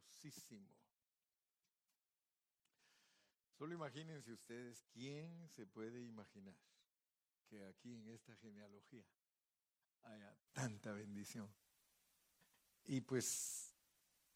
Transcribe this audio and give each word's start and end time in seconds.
poderosísimo. 0.00 0.68
Solo 3.58 3.74
imagínense 3.74 4.32
ustedes 4.32 4.82
quién 4.92 5.48
se 5.48 5.66
puede 5.66 6.00
imaginar 6.00 6.56
que 7.46 7.64
aquí 7.66 7.94
en 7.94 8.08
esta 8.08 8.34
genealogía 8.36 9.04
haya 10.02 10.34
tanta 10.52 10.92
bendición. 10.92 11.52
Y 12.84 13.02
pues 13.02 13.74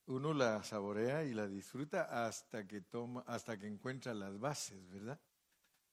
uno 0.06 0.34
la 0.34 0.62
saborea 0.62 1.24
y 1.24 1.32
la 1.32 1.46
disfruta 1.48 2.26
hasta 2.26 2.66
que 2.66 2.82
toma, 2.82 3.22
hasta 3.26 3.58
que 3.58 3.66
encuentra 3.66 4.12
las 4.12 4.38
bases, 4.38 4.86
¿verdad? 4.90 5.18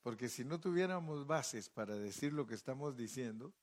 Porque 0.02 0.28
si 0.28 0.44
no 0.44 0.60
tuviéramos 0.60 1.26
bases 1.26 1.70
para 1.70 1.94
decir 1.94 2.32
lo 2.32 2.46
que 2.46 2.54
estamos 2.54 2.96
diciendo, 2.96 3.54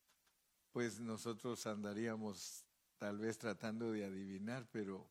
pues 0.72 1.00
nosotros 1.00 1.68
andaríamos 1.68 2.66
tal 2.98 3.20
vez 3.20 3.38
tratando 3.38 3.92
de 3.92 4.06
adivinar, 4.06 4.68
pero 4.72 5.08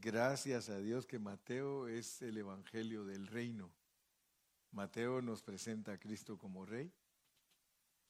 gracias 0.00 0.68
a 0.68 0.78
Dios 0.78 1.06
que 1.06 1.18
Mateo 1.18 1.88
es 1.88 2.22
el 2.22 2.38
Evangelio 2.38 3.04
del 3.04 3.26
reino. 3.26 3.70
Mateo 4.70 5.22
nos 5.22 5.42
presenta 5.42 5.92
a 5.92 5.98
Cristo 5.98 6.38
como 6.38 6.64
rey. 6.64 6.92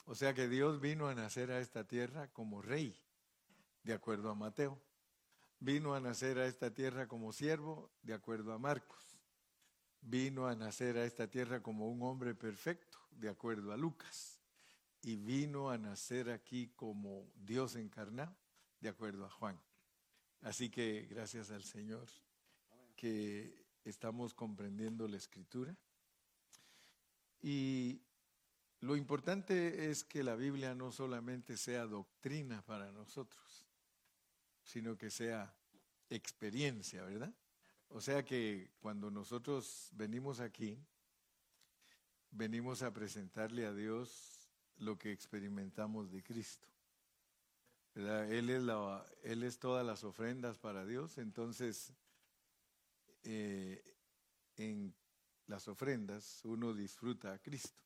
O 0.04 0.14
sea 0.14 0.34
que 0.34 0.48
Dios 0.48 0.80
vino 0.80 1.08
a 1.08 1.14
nacer 1.14 1.50
a 1.50 1.60
esta 1.60 1.86
tierra 1.86 2.28
como 2.28 2.62
rey, 2.62 2.96
de 3.82 3.92
acuerdo 3.92 4.30
a 4.30 4.34
Mateo 4.34 4.80
vino 5.62 5.94
a 5.94 6.00
nacer 6.00 6.38
a 6.38 6.46
esta 6.46 6.74
tierra 6.74 7.06
como 7.06 7.32
siervo, 7.32 7.92
de 8.02 8.14
acuerdo 8.14 8.52
a 8.52 8.58
Marcos. 8.58 9.20
Vino 10.00 10.48
a 10.48 10.56
nacer 10.56 10.98
a 10.98 11.04
esta 11.04 11.28
tierra 11.28 11.62
como 11.62 11.88
un 11.88 12.02
hombre 12.02 12.34
perfecto, 12.34 12.98
de 13.12 13.28
acuerdo 13.28 13.72
a 13.72 13.76
Lucas. 13.76 14.40
Y 15.02 15.14
vino 15.16 15.70
a 15.70 15.78
nacer 15.78 16.30
aquí 16.30 16.72
como 16.74 17.30
Dios 17.36 17.76
encarnado, 17.76 18.36
de 18.80 18.88
acuerdo 18.88 19.24
a 19.24 19.30
Juan. 19.30 19.60
Así 20.42 20.70
que 20.70 21.06
gracias 21.08 21.50
al 21.50 21.64
Señor 21.64 22.08
que 22.96 23.64
estamos 23.84 24.34
comprendiendo 24.34 25.06
la 25.08 25.16
escritura. 25.16 25.76
Y 27.40 28.00
lo 28.80 28.96
importante 28.96 29.90
es 29.90 30.04
que 30.04 30.24
la 30.24 30.34
Biblia 30.34 30.74
no 30.74 30.90
solamente 30.90 31.56
sea 31.56 31.86
doctrina 31.86 32.62
para 32.62 32.90
nosotros, 32.90 33.66
sino 34.64 34.96
que 34.96 35.10
sea 35.10 35.54
experiencia, 36.10 37.04
¿verdad? 37.04 37.32
O 37.88 38.00
sea 38.00 38.24
que 38.24 38.72
cuando 38.80 39.10
nosotros 39.10 39.90
venimos 39.92 40.40
aquí, 40.40 40.78
venimos 42.30 42.82
a 42.82 42.92
presentarle 42.92 43.66
a 43.66 43.72
Dios 43.72 44.48
lo 44.78 44.98
que 44.98 45.12
experimentamos 45.12 46.10
de 46.10 46.22
Cristo. 46.22 46.71
Él, 47.94 48.48
es 48.48 48.62
la, 48.62 49.04
él 49.22 49.42
es 49.42 49.58
todas 49.58 49.84
las 49.84 50.02
ofrendas 50.02 50.58
para 50.58 50.86
Dios, 50.86 51.18
entonces 51.18 51.92
eh, 53.24 53.82
en 54.56 54.94
las 55.46 55.68
ofrendas 55.68 56.42
uno 56.44 56.72
disfruta 56.72 57.32
a 57.32 57.38
Cristo. 57.38 57.82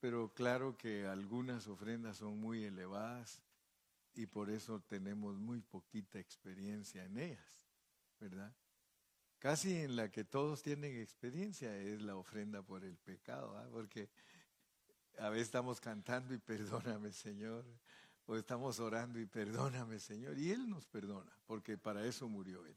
Pero 0.00 0.32
claro 0.32 0.76
que 0.76 1.06
algunas 1.06 1.66
ofrendas 1.66 2.18
son 2.18 2.38
muy 2.38 2.64
elevadas 2.64 3.42
y 4.14 4.26
por 4.26 4.50
eso 4.50 4.80
tenemos 4.80 5.36
muy 5.36 5.60
poquita 5.60 6.18
experiencia 6.18 7.04
en 7.04 7.18
ellas, 7.18 7.60
¿verdad? 8.18 8.54
Casi 9.38 9.76
en 9.76 9.96
la 9.96 10.10
que 10.10 10.24
todos 10.24 10.62
tienen 10.62 10.98
experiencia 10.98 11.76
es 11.76 12.00
la 12.00 12.16
ofrenda 12.16 12.62
por 12.62 12.84
el 12.84 12.96
pecado, 12.96 13.56
¿ah? 13.58 13.68
porque 13.70 14.08
a 15.18 15.28
veces 15.28 15.48
estamos 15.48 15.80
cantando 15.80 16.34
y 16.34 16.38
perdóname 16.38 17.12
Señor, 17.12 17.66
o 18.26 18.36
estamos 18.36 18.80
orando 18.80 19.18
y 19.18 19.26
perdóname 19.26 19.98
Señor, 19.98 20.38
y 20.38 20.50
Él 20.50 20.68
nos 20.68 20.86
perdona, 20.86 21.32
porque 21.46 21.78
para 21.78 22.04
eso 22.04 22.28
murió 22.28 22.66
Él. 22.66 22.76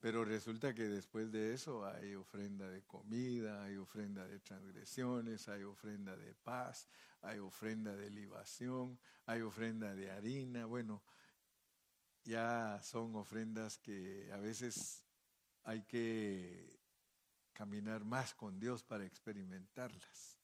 Pero 0.00 0.24
resulta 0.24 0.72
que 0.74 0.88
después 0.88 1.30
de 1.30 1.52
eso 1.52 1.84
hay 1.84 2.14
ofrenda 2.14 2.66
de 2.70 2.82
comida, 2.84 3.62
hay 3.62 3.76
ofrenda 3.76 4.26
de 4.26 4.40
transgresiones, 4.40 5.46
hay 5.48 5.62
ofrenda 5.62 6.16
de 6.16 6.34
paz, 6.34 6.88
hay 7.20 7.38
ofrenda 7.38 7.94
de 7.94 8.08
libación, 8.08 8.98
hay 9.26 9.42
ofrenda 9.42 9.94
de 9.94 10.10
harina. 10.10 10.64
Bueno, 10.64 11.02
ya 12.24 12.80
son 12.82 13.14
ofrendas 13.14 13.76
que 13.76 14.30
a 14.32 14.38
veces 14.38 15.04
hay 15.64 15.82
que 15.82 16.80
caminar 17.52 18.02
más 18.02 18.34
con 18.34 18.58
Dios 18.58 18.82
para 18.82 19.04
experimentarlas. 19.04 20.39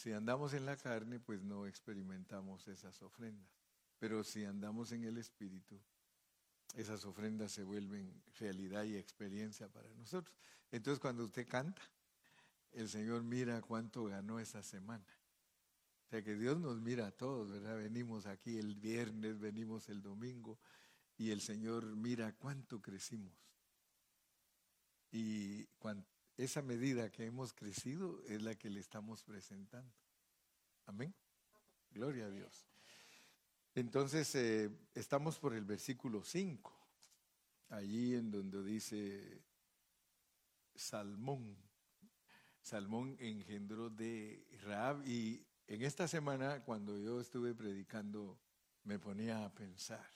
Si 0.00 0.14
andamos 0.14 0.54
en 0.54 0.64
la 0.64 0.78
carne, 0.78 1.20
pues 1.20 1.42
no 1.42 1.66
experimentamos 1.66 2.66
esas 2.68 3.02
ofrendas. 3.02 3.50
Pero 3.98 4.24
si 4.24 4.46
andamos 4.46 4.92
en 4.92 5.04
el 5.04 5.18
Espíritu, 5.18 5.78
esas 6.74 7.04
ofrendas 7.04 7.52
se 7.52 7.64
vuelven 7.64 8.10
realidad 8.38 8.84
y 8.84 8.96
experiencia 8.96 9.68
para 9.68 9.90
nosotros. 9.90 10.34
Entonces 10.72 10.98
cuando 11.00 11.24
usted 11.24 11.46
canta, 11.46 11.82
el 12.72 12.88
Señor 12.88 13.24
mira 13.24 13.60
cuánto 13.60 14.06
ganó 14.06 14.40
esa 14.40 14.62
semana. 14.62 15.04
O 16.06 16.08
sea 16.08 16.22
que 16.22 16.34
Dios 16.34 16.58
nos 16.58 16.80
mira 16.80 17.08
a 17.08 17.12
todos, 17.12 17.50
¿verdad? 17.50 17.76
Venimos 17.76 18.24
aquí 18.24 18.56
el 18.56 18.76
viernes, 18.76 19.38
venimos 19.38 19.90
el 19.90 20.00
domingo 20.00 20.58
y 21.18 21.30
el 21.30 21.42
Señor 21.42 21.84
mira 21.94 22.32
cuánto 22.32 22.80
crecimos. 22.80 23.34
Y 25.12 25.66
esa 26.44 26.62
medida 26.62 27.10
que 27.10 27.26
hemos 27.26 27.52
crecido 27.52 28.22
es 28.26 28.42
la 28.42 28.54
que 28.54 28.70
le 28.70 28.80
estamos 28.80 29.22
presentando. 29.22 29.92
Amén. 30.86 31.14
Gloria 31.90 32.26
a 32.26 32.30
Dios. 32.30 32.66
Entonces, 33.74 34.34
eh, 34.34 34.70
estamos 34.94 35.38
por 35.38 35.54
el 35.54 35.64
versículo 35.64 36.24
5, 36.24 36.72
allí 37.68 38.14
en 38.14 38.30
donde 38.30 38.64
dice 38.64 39.42
Salmón. 40.74 41.56
Salmón 42.62 43.16
engendró 43.20 43.90
de 43.90 44.46
Raab 44.62 45.06
y 45.06 45.46
en 45.66 45.82
esta 45.82 46.08
semana 46.08 46.62
cuando 46.64 46.98
yo 46.98 47.20
estuve 47.20 47.54
predicando 47.54 48.38
me 48.84 48.98
ponía 48.98 49.44
a 49.44 49.54
pensar 49.54 50.10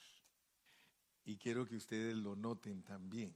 y 1.23 1.37
quiero 1.37 1.65
que 1.65 1.75
ustedes 1.75 2.15
lo 2.15 2.35
noten 2.35 2.83
también. 2.83 3.35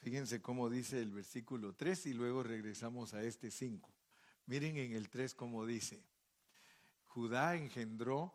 Fíjense 0.00 0.40
cómo 0.40 0.70
dice 0.70 1.00
el 1.00 1.12
versículo 1.12 1.74
3 1.74 2.06
y 2.06 2.14
luego 2.14 2.42
regresamos 2.42 3.12
a 3.12 3.22
este 3.22 3.50
5. 3.50 3.92
Miren 4.46 4.76
en 4.78 4.92
el 4.92 5.10
3 5.10 5.34
cómo 5.34 5.66
dice, 5.66 6.02
Judá 7.06 7.54
engendró 7.54 8.34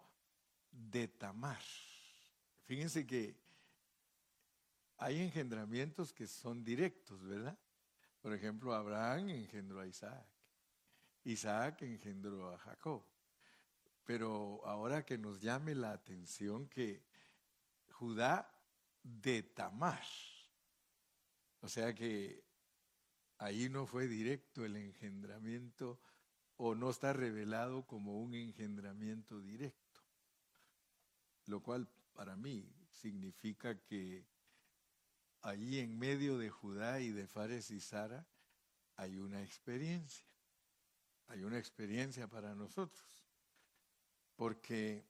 de 0.72 1.08
Tamar. 1.08 1.62
Fíjense 2.66 3.08
que 3.08 3.36
hay 4.98 5.22
engendramientos 5.22 6.14
que 6.14 6.28
son 6.28 6.64
directos, 6.64 7.24
¿verdad? 7.24 7.58
Por 8.22 8.34
ejemplo, 8.34 8.74
Abraham 8.74 9.30
engendró 9.30 9.82
a 9.82 9.88
Isaac. 9.88 10.28
Isaac 11.24 11.82
engendró 11.82 12.54
a 12.54 12.58
Jacob. 12.60 13.04
Pero 14.04 14.62
ahora 14.66 15.04
que 15.04 15.18
nos 15.18 15.42
llame 15.42 15.74
la 15.74 15.92
atención 15.92 16.68
que 16.68 17.04
Judá 17.90 18.52
de 19.02 19.42
Tamar, 19.42 20.04
o 21.66 21.68
sea 21.68 21.96
que 21.96 22.44
ahí 23.40 23.70
no 23.70 23.88
fue 23.88 24.08
directo 24.08 24.64
el 24.64 24.76
engendramiento 24.76 26.00
o 26.58 26.76
no 26.76 26.92
está 26.92 27.12
revelado 27.12 27.86
como 27.88 28.22
un 28.22 28.36
engendramiento 28.36 29.42
directo 29.42 30.02
lo 31.48 31.62
cual 31.62 31.88
para 32.14 32.36
mí 32.36 32.72
significa 32.92 33.80
que 33.82 34.28
allí 35.42 35.80
en 35.80 35.98
medio 35.98 36.38
de 36.38 36.50
Judá 36.50 37.02
y 37.02 37.10
de 37.10 37.28
Fares 37.28 37.72
y 37.72 37.80
Sara 37.80 38.28
hay 38.96 39.18
una 39.18 39.42
experiencia, 39.42 40.26
hay 41.28 41.44
una 41.44 41.58
experiencia 41.58 42.28
para 42.28 42.56
nosotros, 42.56 43.28
porque 44.36 45.04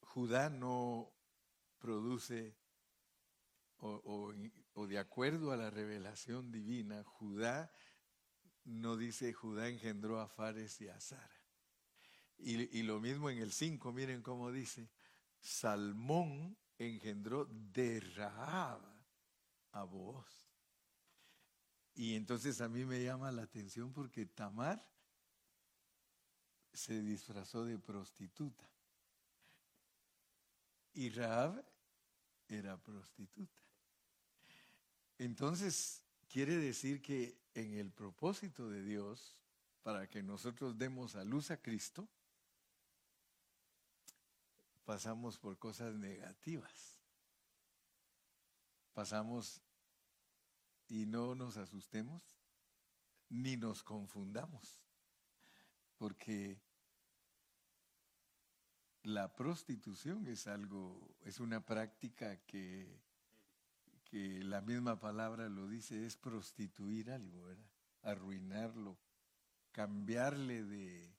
Judá 0.00 0.48
no 0.48 1.12
produce, 1.78 2.54
o, 3.78 4.32
de 4.74 4.98
acuerdo 4.98 5.52
a 5.52 5.56
la 5.56 5.70
revelación 5.70 6.50
divina, 6.50 7.04
Judá 7.04 7.72
no 8.64 8.96
dice 8.96 9.32
Judá 9.32 9.68
engendró 9.68 10.20
a 10.20 10.28
Fares 10.28 10.80
y 10.80 10.88
a 10.88 10.98
Sara. 11.00 11.30
Y, 12.38 12.82
lo 12.82 12.98
mismo 12.98 13.30
en 13.30 13.38
el 13.38 13.52
5, 13.52 13.92
miren 13.92 14.20
cómo 14.20 14.50
dice, 14.50 14.90
Salmón 15.40 16.58
engendró 16.76 17.44
de 17.44 18.00
Rahab 18.00 18.80
a 19.70 19.84
vos. 19.84 20.26
Y 21.94 22.16
entonces 22.16 22.60
a 22.60 22.68
mí 22.68 22.84
me 22.84 23.02
llama 23.02 23.30
la 23.30 23.42
atención 23.42 23.92
porque 23.92 24.26
Tamar 24.26 24.84
se 26.72 27.00
disfrazó 27.00 27.64
de 27.64 27.78
prostituta. 27.78 28.68
Y 30.94 31.10
Rahab 31.10 31.64
era 32.48 32.76
prostituta. 32.76 33.62
Entonces, 35.22 36.02
quiere 36.28 36.56
decir 36.56 37.00
que 37.00 37.38
en 37.54 37.74
el 37.74 37.92
propósito 37.92 38.68
de 38.68 38.82
Dios, 38.82 39.36
para 39.84 40.08
que 40.08 40.20
nosotros 40.20 40.76
demos 40.76 41.14
a 41.14 41.22
luz 41.22 41.52
a 41.52 41.62
Cristo, 41.62 42.08
pasamos 44.84 45.38
por 45.38 45.56
cosas 45.58 45.94
negativas. 45.94 46.98
pasamos 48.94 49.62
y 50.88 51.06
no 51.06 51.36
nos 51.36 51.56
asustemos 51.56 52.20
ni 53.28 53.56
nos 53.56 53.84
confundamos, 53.84 54.82
porque 55.98 56.60
la 59.04 59.32
prostitución 59.34 60.26
es 60.26 60.48
algo, 60.48 61.14
es 61.24 61.38
una 61.38 61.64
práctica 61.64 62.36
que, 62.44 63.00
que 64.12 64.44
la 64.44 64.60
misma 64.60 65.00
palabra 65.00 65.48
lo 65.48 65.66
dice, 65.66 66.04
es 66.04 66.18
prostituir 66.18 67.10
algo, 67.10 67.44
¿verdad? 67.44 67.70
Arruinarlo, 68.02 68.98
cambiarle 69.70 70.64
de, 70.64 71.16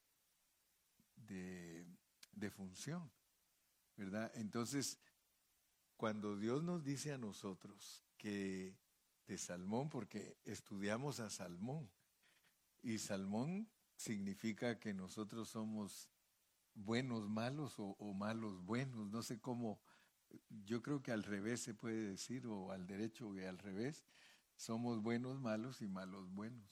de, 1.16 1.88
de 2.34 2.51
función, 2.51 3.12
¿verdad? 3.98 4.31
Entonces, 4.36 5.00
cuando 5.98 6.38
Dios 6.38 6.62
nos 6.62 6.84
dice 6.84 7.13
a 7.13 7.18
nosotros 7.18 8.06
que 8.16 8.78
de 9.25 9.40
Salmón, 9.40 9.90
porque 9.90 10.38
estudiamos 10.45 11.19
a 11.19 11.31
Salmón, 11.31 11.90
y 12.84 13.00
Salmón 13.00 13.68
significa 13.95 14.80
que 14.80 14.94
nosotros 14.94 15.50
somos 15.50 16.12
buenos 16.75 17.28
malos 17.28 17.74
o, 17.80 18.13
malos 18.13 18.63
buenos, 18.63 19.10
no 19.10 19.24
sé 19.24 19.42
cómo, 19.42 19.81
yo 20.65 20.81
creo 20.81 21.01
que 21.01 21.12
al 21.12 21.24
revés 21.24 21.62
se 21.62 21.74
puede 21.74 22.07
decir, 22.07 22.47
o 22.47 22.71
al 22.71 22.88
derecho 22.88 23.33
y 23.35 23.44
al 23.44 23.57
revés, 23.57 24.03
somos 24.56 25.01
buenos 25.01 25.39
malos 25.39 25.81
y 25.81 25.88
malos 25.88 26.30
buenos. 26.31 26.69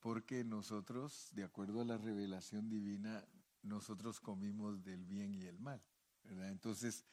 Porque 0.00 0.44
nosotros, 0.44 1.30
de 1.32 1.44
acuerdo 1.44 1.80
a 1.80 1.84
la 1.84 1.98
revelación 1.98 2.68
divina, 2.68 3.24
nosotros 3.62 4.20
comimos 4.20 4.84
del 4.84 5.04
bien 5.04 5.34
y 5.34 5.46
el 5.46 5.58
mal. 5.58 5.82
Entonces, 6.24 7.04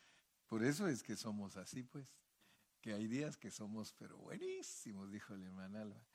por 0.48 0.64
eso 0.64 0.88
es 0.88 1.04
que 1.04 1.16
somos 1.16 1.58
así, 1.58 1.84
pues. 1.84 2.08
Que 2.82 2.94
hay 2.94 3.08
días 3.08 3.38
que 3.38 3.50
somos, 3.50 3.94
pero 3.94 4.18
buenísimos, 4.18 5.10
dijo 5.10 5.34
el 5.34 5.44
hermano 5.44 5.80
Alba 5.80 6.06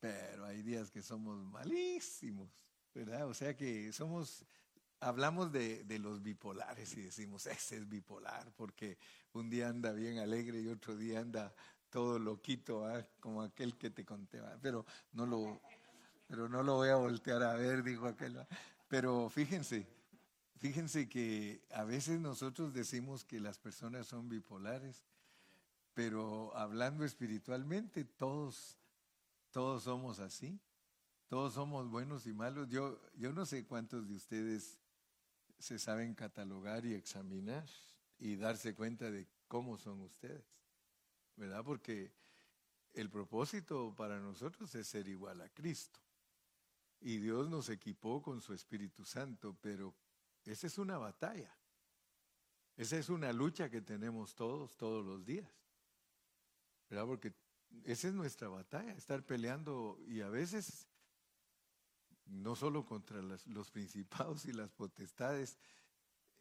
pero 0.00 0.44
hay 0.44 0.62
días 0.62 0.90
que 0.90 1.02
somos 1.02 1.44
malísimos, 1.46 2.50
¿verdad? 2.94 3.26
O 3.28 3.34
sea 3.34 3.56
que 3.56 3.92
somos, 3.92 4.44
hablamos 5.00 5.52
de, 5.52 5.84
los 6.00 6.22
bipolares 6.22 6.96
y 6.96 7.02
decimos, 7.02 7.46
ese 7.46 7.76
es 7.76 7.88
bipolar, 7.88 8.52
porque 8.56 8.98
un 9.32 9.50
día 9.50 9.68
anda 9.68 9.92
bien 9.92 10.18
alegre 10.18 10.60
y 10.60 10.68
otro 10.68 10.96
día 10.96 11.20
anda 11.20 11.54
todo 11.90 12.18
loquito, 12.18 12.86
¿ah? 12.86 13.06
como 13.20 13.42
aquel 13.42 13.76
que 13.76 13.90
te 13.90 14.04
conté, 14.04 14.40
pero 14.60 14.84
no 15.12 15.26
lo, 15.26 15.60
pero 16.26 16.48
no 16.48 16.62
lo 16.62 16.74
voy 16.74 16.88
a 16.88 16.96
voltear 16.96 17.42
a 17.42 17.54
ver, 17.54 17.82
dijo 17.82 18.06
aquel. 18.06 18.38
Pero 18.88 19.30
fíjense, 19.30 19.86
fíjense 20.56 21.08
que 21.08 21.62
a 21.70 21.84
veces 21.84 22.20
nosotros 22.20 22.72
decimos 22.74 23.24
que 23.24 23.40
las 23.40 23.58
personas 23.58 24.06
son 24.06 24.28
bipolares, 24.28 25.04
pero 25.94 26.54
hablando 26.56 27.04
espiritualmente, 27.04 28.04
todos 28.04 28.76
todos 29.56 29.84
somos 29.84 30.18
así. 30.18 30.60
Todos 31.28 31.54
somos 31.54 31.88
buenos 31.88 32.26
y 32.26 32.34
malos. 32.34 32.68
Yo, 32.68 33.00
yo 33.14 33.32
no 33.32 33.46
sé 33.46 33.64
cuántos 33.64 34.06
de 34.06 34.14
ustedes 34.14 34.78
se 35.58 35.78
saben 35.78 36.14
catalogar 36.14 36.84
y 36.84 36.94
examinar 36.94 37.66
y 38.18 38.36
darse 38.36 38.74
cuenta 38.74 39.10
de 39.10 39.28
cómo 39.48 39.78
son 39.78 40.00
ustedes. 40.00 40.44
¿Verdad? 41.36 41.62
Porque 41.64 42.12
el 42.94 43.10
propósito 43.10 43.94
para 43.94 44.18
nosotros 44.18 44.74
es 44.74 44.88
ser 44.88 45.08
igual 45.08 45.40
a 45.40 45.48
Cristo. 45.50 46.00
Y 47.00 47.18
Dios 47.18 47.48
nos 47.50 47.68
equipó 47.68 48.22
con 48.22 48.40
su 48.40 48.54
Espíritu 48.54 49.04
Santo, 49.04 49.56
pero 49.60 49.94
esa 50.44 50.66
es 50.66 50.78
una 50.78 50.96
batalla. 50.96 51.54
Esa 52.76 52.98
es 52.98 53.08
una 53.08 53.32
lucha 53.32 53.70
que 53.70 53.82
tenemos 53.82 54.34
todos, 54.34 54.76
todos 54.76 55.04
los 55.04 55.24
días. 55.24 55.50
¿Verdad? 56.88 57.06
Porque 57.06 57.34
esa 57.84 58.08
es 58.08 58.14
nuestra 58.14 58.48
batalla, 58.48 58.92
estar 58.92 59.22
peleando 59.24 59.98
y 60.06 60.20
a 60.20 60.28
veces 60.28 60.86
no 62.26 62.56
solo 62.56 62.84
contra 62.84 63.20
los 63.22 63.70
principados 63.70 64.44
y 64.46 64.52
las 64.52 64.70
potestades 64.70 65.58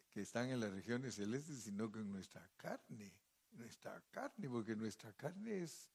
que 0.10 0.22
están 0.22 0.50
en 0.50 0.60
las 0.60 0.72
regiones 0.72 1.16
celestes, 1.16 1.64
sino 1.64 1.92
con 1.92 2.12
nuestra 2.12 2.50
carne, 2.58 3.14
nuestra 3.52 4.02
carne, 4.12 4.50
porque 4.50 4.76
nuestra 4.76 5.14
carne 5.14 5.64
es, 5.64 5.90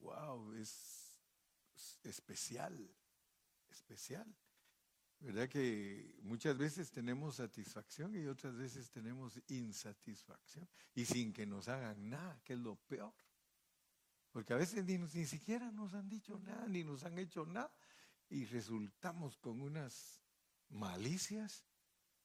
wow, 0.00 0.52
es 0.54 1.20
especial, 2.02 2.90
especial. 3.70 4.26
¿Verdad 5.18 5.48
que 5.48 6.14
muchas 6.22 6.58
veces 6.58 6.90
tenemos 6.90 7.36
satisfacción 7.36 8.14
y 8.14 8.26
otras 8.26 8.54
veces 8.54 8.90
tenemos 8.90 9.40
insatisfacción? 9.48 10.68
Y 10.94 11.06
sin 11.06 11.32
que 11.32 11.46
nos 11.46 11.68
hagan 11.68 12.10
nada, 12.10 12.40
que 12.44 12.52
es 12.52 12.58
lo 12.58 12.76
peor. 12.76 13.14
Porque 14.30 14.52
a 14.52 14.56
veces 14.56 14.84
ni, 14.84 14.98
ni 14.98 15.24
siquiera 15.24 15.72
nos 15.72 15.94
han 15.94 16.08
dicho 16.08 16.38
nada, 16.40 16.66
ni 16.68 16.84
nos 16.84 17.04
han 17.04 17.18
hecho 17.18 17.46
nada, 17.46 17.72
y 18.28 18.44
resultamos 18.46 19.36
con 19.38 19.60
unas 19.60 20.22
malicias, 20.68 21.64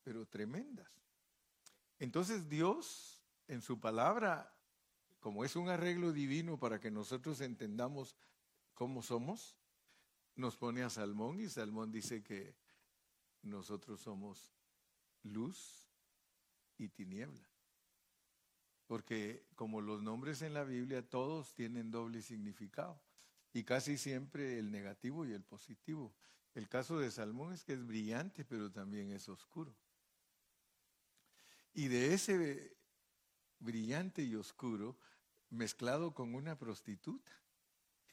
pero 0.03 0.25
tremendas. 0.25 0.91
Entonces 1.99 2.49
Dios, 2.49 3.23
en 3.47 3.61
su 3.61 3.79
palabra, 3.79 4.55
como 5.19 5.45
es 5.45 5.55
un 5.55 5.69
arreglo 5.69 6.11
divino 6.11 6.57
para 6.59 6.79
que 6.79 6.89
nosotros 6.89 7.41
entendamos 7.41 8.15
cómo 8.73 9.03
somos, 9.03 9.55
nos 10.35 10.57
pone 10.57 10.81
a 10.81 10.89
Salmón 10.89 11.39
y 11.39 11.49
Salmón 11.49 11.91
dice 11.91 12.23
que 12.23 12.55
nosotros 13.43 14.01
somos 14.01 14.53
luz 15.23 15.87
y 16.77 16.89
tiniebla 16.89 17.51
porque 18.91 19.47
como 19.55 19.79
los 19.79 20.03
nombres 20.03 20.41
en 20.41 20.53
la 20.53 20.65
Biblia 20.65 21.01
todos 21.01 21.53
tienen 21.53 21.91
doble 21.91 22.21
significado 22.21 23.01
y 23.53 23.63
casi 23.63 23.97
siempre 23.97 24.59
el 24.59 24.71
negativo 24.71 25.25
y 25.25 25.33
el 25.33 25.43
positivo. 25.43 26.13
El 26.53 26.67
caso 26.67 26.99
de 26.99 27.11
Salmón 27.11 27.53
es 27.53 27.63
que 27.63 27.73
es 27.73 27.85
brillante, 27.85 28.45
pero 28.45 28.71
también 28.71 29.11
es 29.11 29.29
oscuro. 29.29 29.75
Y 31.73 31.87
de 31.87 32.13
ese 32.13 32.75
brillante 33.59 34.23
y 34.23 34.35
oscuro, 34.35 34.97
mezclado 35.49 36.13
con 36.13 36.35
una 36.35 36.57
prostituta. 36.57 37.31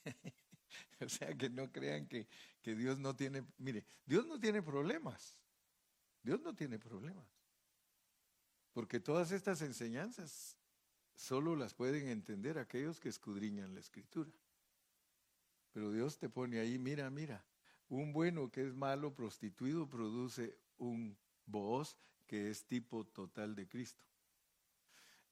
o 1.00 1.08
sea, 1.08 1.34
que 1.34 1.50
no 1.50 1.70
crean 1.72 2.06
que, 2.06 2.28
que 2.62 2.74
Dios 2.74 2.98
no 2.98 3.16
tiene, 3.16 3.44
mire, 3.58 3.84
Dios 4.06 4.26
no 4.26 4.38
tiene 4.38 4.62
problemas. 4.62 5.36
Dios 6.22 6.40
no 6.40 6.54
tiene 6.54 6.78
problemas. 6.78 7.26
Porque 8.72 9.00
todas 9.00 9.32
estas 9.32 9.62
enseñanzas 9.62 10.56
solo 11.14 11.56
las 11.56 11.74
pueden 11.74 12.08
entender 12.08 12.58
aquellos 12.58 13.00
que 13.00 13.08
escudriñan 13.08 13.74
la 13.74 13.80
escritura. 13.80 14.30
Pero 15.72 15.92
Dios 15.92 16.18
te 16.18 16.28
pone 16.28 16.58
ahí, 16.60 16.78
mira, 16.78 17.10
mira, 17.10 17.44
un 17.88 18.12
bueno 18.12 18.50
que 18.50 18.66
es 18.66 18.74
malo, 18.74 19.14
prostituido, 19.14 19.88
produce 19.88 20.58
un 20.78 21.16
voz 21.46 21.96
que 22.26 22.50
es 22.50 22.66
tipo 22.66 23.04
total 23.06 23.54
de 23.54 23.68
Cristo. 23.68 24.04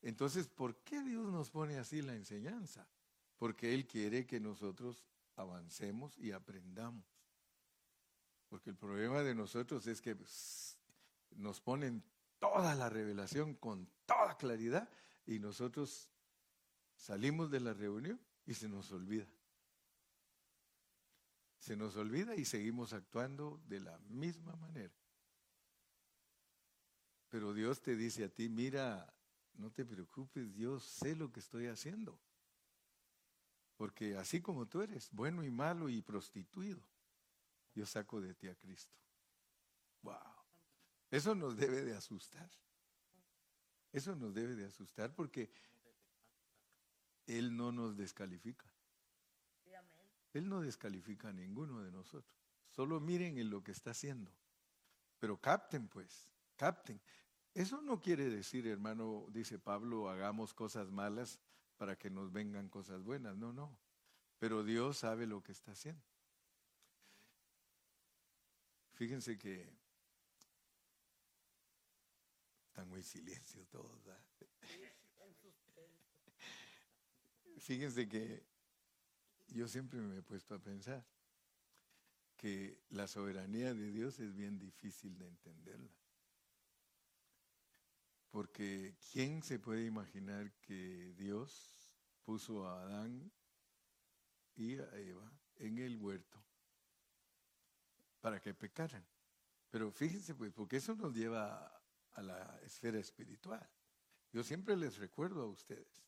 Entonces, 0.02 0.48
¿por 0.48 0.76
qué 0.84 1.02
Dios 1.02 1.30
nos 1.30 1.50
pone 1.50 1.78
así 1.78 2.02
la 2.02 2.14
enseñanza? 2.14 2.88
Porque 3.36 3.74
Él 3.74 3.86
quiere 3.86 4.26
que 4.26 4.40
nosotros 4.40 5.04
avancemos 5.36 6.16
y 6.18 6.32
aprendamos. 6.32 7.04
Porque 8.48 8.70
el 8.70 8.76
problema 8.76 9.22
de 9.22 9.34
nosotros 9.34 9.86
es 9.86 10.00
que 10.00 10.16
nos 11.30 11.60
ponen 11.60 12.02
toda 12.38 12.74
la 12.74 12.88
revelación 12.88 13.54
con 13.54 13.88
toda 14.06 14.36
claridad 14.36 14.88
y 15.26 15.38
nosotros 15.38 16.08
salimos 16.94 17.50
de 17.50 17.60
la 17.60 17.74
reunión 17.74 18.20
y 18.46 18.54
se 18.54 18.68
nos 18.68 18.92
olvida. 18.92 19.26
Se 21.66 21.76
nos 21.76 21.96
olvida 21.96 22.36
y 22.36 22.44
seguimos 22.44 22.92
actuando 22.92 23.60
de 23.66 23.80
la 23.80 23.98
misma 23.98 24.54
manera. 24.54 24.94
Pero 27.28 27.52
Dios 27.52 27.82
te 27.82 27.96
dice 27.96 28.22
a 28.22 28.28
ti, 28.28 28.48
mira, 28.48 29.12
no 29.54 29.72
te 29.72 29.84
preocupes, 29.84 30.54
yo 30.54 30.78
sé 30.78 31.16
lo 31.16 31.32
que 31.32 31.40
estoy 31.40 31.66
haciendo. 31.66 32.20
Porque 33.76 34.16
así 34.16 34.40
como 34.40 34.68
tú 34.68 34.80
eres, 34.80 35.10
bueno 35.10 35.42
y 35.42 35.50
malo 35.50 35.88
y 35.88 36.02
prostituido, 36.02 36.86
yo 37.74 37.84
saco 37.84 38.20
de 38.20 38.32
ti 38.32 38.46
a 38.46 38.54
Cristo. 38.54 38.96
Wow. 40.02 40.14
Eso 41.10 41.34
nos 41.34 41.56
debe 41.56 41.82
de 41.82 41.96
asustar. 41.96 42.48
Eso 43.90 44.14
nos 44.14 44.32
debe 44.32 44.54
de 44.54 44.66
asustar 44.66 45.12
porque 45.12 45.50
Él 47.26 47.56
no 47.56 47.72
nos 47.72 47.96
descalifica. 47.96 48.75
Él 50.36 50.48
no 50.48 50.60
descalifica 50.60 51.28
a 51.28 51.32
ninguno 51.32 51.82
de 51.82 51.90
nosotros. 51.90 52.36
Solo 52.70 53.00
miren 53.00 53.38
en 53.38 53.50
lo 53.50 53.62
que 53.62 53.72
está 53.72 53.92
haciendo. 53.92 54.30
Pero 55.18 55.40
capten 55.40 55.88
pues, 55.88 56.28
capten. 56.56 57.00
Eso 57.54 57.80
no 57.80 58.00
quiere 58.00 58.28
decir, 58.28 58.66
hermano, 58.66 59.26
dice 59.30 59.58
Pablo, 59.58 60.10
hagamos 60.10 60.52
cosas 60.52 60.90
malas 60.90 61.40
para 61.78 61.96
que 61.96 62.10
nos 62.10 62.32
vengan 62.32 62.68
cosas 62.68 63.02
buenas. 63.02 63.36
No, 63.36 63.52
no. 63.52 63.78
Pero 64.38 64.62
Dios 64.62 64.98
sabe 64.98 65.26
lo 65.26 65.42
que 65.42 65.52
está 65.52 65.72
haciendo. 65.72 66.04
Fíjense 68.92 69.38
que 69.38 69.74
están 72.66 72.88
muy 72.88 73.02
silencio 73.02 73.64
todos. 73.66 74.02
fíjense 77.58 78.06
que 78.06 78.55
yo 79.48 79.68
siempre 79.68 80.00
me 80.00 80.18
he 80.18 80.22
puesto 80.22 80.54
a 80.54 80.58
pensar 80.58 81.04
que 82.36 82.82
la 82.90 83.08
soberanía 83.08 83.74
de 83.74 83.90
Dios 83.90 84.18
es 84.18 84.34
bien 84.34 84.58
difícil 84.58 85.18
de 85.18 85.26
entenderla. 85.26 85.90
Porque 88.30 88.96
¿quién 89.12 89.42
se 89.42 89.58
puede 89.58 89.86
imaginar 89.86 90.52
que 90.60 91.14
Dios 91.16 91.96
puso 92.24 92.66
a 92.66 92.82
Adán 92.82 93.32
y 94.54 94.76
a 94.78 94.90
Eva 94.98 95.32
en 95.56 95.78
el 95.78 95.96
huerto 95.96 96.42
para 98.20 98.40
que 98.40 98.52
pecaran? 98.52 99.06
Pero 99.70 99.90
fíjense 99.90 100.34
pues, 100.34 100.52
porque 100.52 100.76
eso 100.76 100.94
nos 100.94 101.14
lleva 101.14 101.82
a 102.12 102.22
la 102.22 102.60
esfera 102.62 102.98
espiritual. 102.98 103.66
Yo 104.32 104.42
siempre 104.42 104.76
les 104.76 104.98
recuerdo 104.98 105.42
a 105.42 105.46
ustedes, 105.46 106.04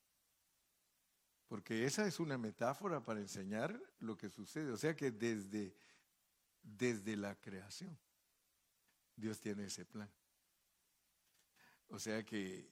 porque 1.48 1.86
esa 1.86 2.06
es 2.06 2.20
una 2.20 2.36
metáfora 2.36 3.02
para 3.02 3.20
enseñar 3.20 3.80
lo 4.00 4.16
que 4.16 4.28
sucede. 4.28 4.70
O 4.70 4.76
sea 4.76 4.94
que 4.94 5.10
desde, 5.10 5.74
desde 6.62 7.16
la 7.16 7.34
creación, 7.34 7.98
Dios 9.16 9.40
tiene 9.40 9.64
ese 9.64 9.86
plan. 9.86 10.10
O 11.88 11.98
sea 11.98 12.22
que 12.22 12.70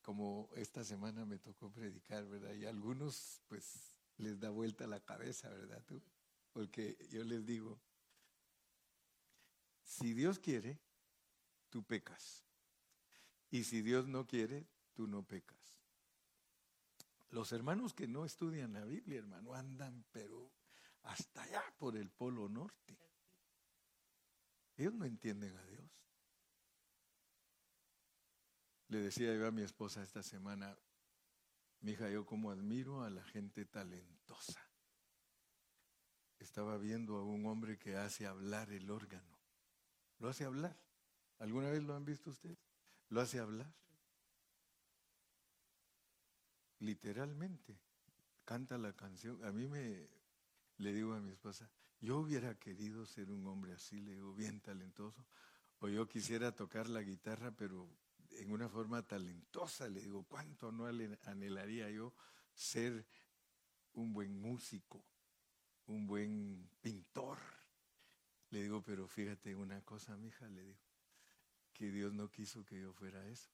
como 0.00 0.48
esta 0.56 0.82
semana 0.84 1.26
me 1.26 1.38
tocó 1.38 1.70
predicar, 1.70 2.26
¿verdad? 2.26 2.54
Y 2.54 2.64
a 2.64 2.70
algunos 2.70 3.42
pues 3.46 3.92
les 4.16 4.40
da 4.40 4.48
vuelta 4.48 4.86
la 4.86 5.00
cabeza, 5.00 5.50
¿verdad? 5.50 5.84
Porque 6.50 6.96
yo 7.10 7.22
les 7.24 7.44
digo, 7.44 7.78
si 9.84 10.14
Dios 10.14 10.38
quiere, 10.38 10.80
tú 11.68 11.84
pecas. 11.84 12.42
Y 13.50 13.64
si 13.64 13.82
Dios 13.82 14.08
no 14.08 14.26
quiere, 14.26 14.66
tú 14.94 15.06
no 15.06 15.22
pecas. 15.22 15.81
Los 17.32 17.50
hermanos 17.52 17.94
que 17.94 18.06
no 18.06 18.26
estudian 18.26 18.74
la 18.74 18.84
Biblia, 18.84 19.18
hermano, 19.18 19.54
andan 19.54 20.04
pero 20.12 20.52
hasta 21.04 21.42
allá 21.42 21.64
por 21.78 21.96
el 21.96 22.10
polo 22.10 22.46
norte. 22.46 22.98
Ellos 24.76 24.92
no 24.92 25.06
entienden 25.06 25.56
a 25.56 25.64
Dios. 25.64 25.90
Le 28.88 28.98
decía 28.98 29.34
yo 29.34 29.46
a 29.46 29.50
mi 29.50 29.62
esposa 29.62 30.02
esta 30.02 30.22
semana, 30.22 30.76
mi 31.80 31.92
hija, 31.92 32.10
yo 32.10 32.26
como 32.26 32.50
admiro 32.50 33.02
a 33.02 33.08
la 33.08 33.24
gente 33.24 33.64
talentosa. 33.64 34.60
Estaba 36.38 36.76
viendo 36.76 37.16
a 37.16 37.24
un 37.24 37.46
hombre 37.46 37.78
que 37.78 37.96
hace 37.96 38.26
hablar 38.26 38.70
el 38.70 38.90
órgano. 38.90 39.38
Lo 40.18 40.28
hace 40.28 40.44
hablar. 40.44 40.78
¿Alguna 41.38 41.70
vez 41.70 41.82
lo 41.82 41.94
han 41.94 42.04
visto 42.04 42.28
ustedes? 42.28 42.58
Lo 43.08 43.22
hace 43.22 43.38
hablar. 43.38 43.72
Literalmente. 46.82 47.78
Canta 48.44 48.76
la 48.76 48.92
canción. 48.92 49.42
A 49.44 49.52
mí 49.52 49.68
me, 49.68 50.08
le 50.78 50.92
digo 50.92 51.14
a 51.14 51.20
mi 51.20 51.30
esposa, 51.30 51.70
yo 52.00 52.18
hubiera 52.18 52.56
querido 52.56 53.06
ser 53.06 53.30
un 53.30 53.46
hombre 53.46 53.72
así, 53.72 54.00
le 54.00 54.14
digo, 54.14 54.34
bien 54.34 54.60
talentoso. 54.60 55.24
O 55.78 55.88
yo 55.88 56.08
quisiera 56.08 56.50
tocar 56.50 56.88
la 56.88 57.02
guitarra, 57.02 57.52
pero 57.52 57.88
en 58.30 58.50
una 58.50 58.68
forma 58.68 59.06
talentosa. 59.06 59.88
Le 59.88 60.00
digo, 60.00 60.24
¿cuánto 60.24 60.72
no 60.72 60.86
anhelaría 60.86 61.88
yo 61.88 62.12
ser 62.52 63.06
un 63.92 64.12
buen 64.12 64.36
músico, 64.40 65.04
un 65.86 66.08
buen 66.08 66.68
pintor? 66.80 67.38
Le 68.50 68.62
digo, 68.62 68.82
pero 68.82 69.06
fíjate 69.06 69.54
una 69.54 69.80
cosa, 69.82 70.16
mija, 70.16 70.48
le 70.48 70.62
digo, 70.64 70.80
que 71.72 71.92
Dios 71.92 72.12
no 72.12 72.28
quiso 72.28 72.64
que 72.64 72.80
yo 72.80 72.92
fuera 72.92 73.24
eso. 73.28 73.50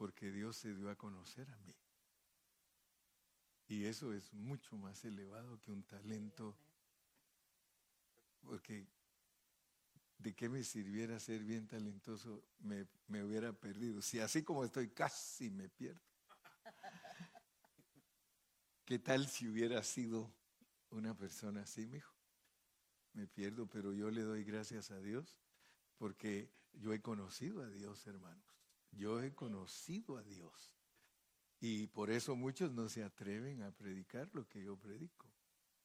Porque 0.00 0.32
Dios 0.32 0.56
se 0.56 0.74
dio 0.74 0.88
a 0.88 0.96
conocer 0.96 1.50
a 1.50 1.58
mí. 1.58 1.74
Y 3.68 3.84
eso 3.84 4.14
es 4.14 4.32
mucho 4.32 4.78
más 4.78 5.04
elevado 5.04 5.60
que 5.60 5.70
un 5.70 5.82
talento. 5.82 6.56
Porque 8.40 8.88
de 10.16 10.34
qué 10.34 10.48
me 10.48 10.64
sirviera 10.64 11.20
ser 11.20 11.44
bien 11.44 11.68
talentoso, 11.68 12.42
me, 12.60 12.86
me, 13.08 13.22
hubiera 13.22 13.52
perdido. 13.52 14.00
Si 14.00 14.18
así 14.20 14.42
como 14.42 14.64
estoy, 14.64 14.88
casi 14.88 15.50
me 15.50 15.68
pierdo. 15.68 16.00
¿Qué 18.86 18.98
tal 19.00 19.28
si 19.28 19.48
hubiera 19.48 19.82
sido 19.82 20.32
una 20.88 21.14
persona 21.14 21.60
así, 21.60 21.86
mijo? 21.86 22.14
Me 23.12 23.26
pierdo, 23.26 23.66
pero 23.66 23.92
yo 23.92 24.10
le 24.10 24.22
doy 24.22 24.44
gracias 24.44 24.92
a 24.92 24.98
Dios 24.98 25.38
porque 25.98 26.50
yo 26.72 26.94
he 26.94 27.02
conocido 27.02 27.62
a 27.62 27.68
Dios, 27.68 28.06
hermanos. 28.06 28.59
Yo 28.92 29.22
he 29.22 29.34
conocido 29.34 30.16
a 30.16 30.22
Dios. 30.22 30.76
Y 31.60 31.86
por 31.88 32.10
eso 32.10 32.36
muchos 32.36 32.72
no 32.72 32.88
se 32.88 33.02
atreven 33.02 33.62
a 33.62 33.70
predicar 33.70 34.30
lo 34.32 34.48
que 34.48 34.62
yo 34.62 34.76
predico, 34.76 35.26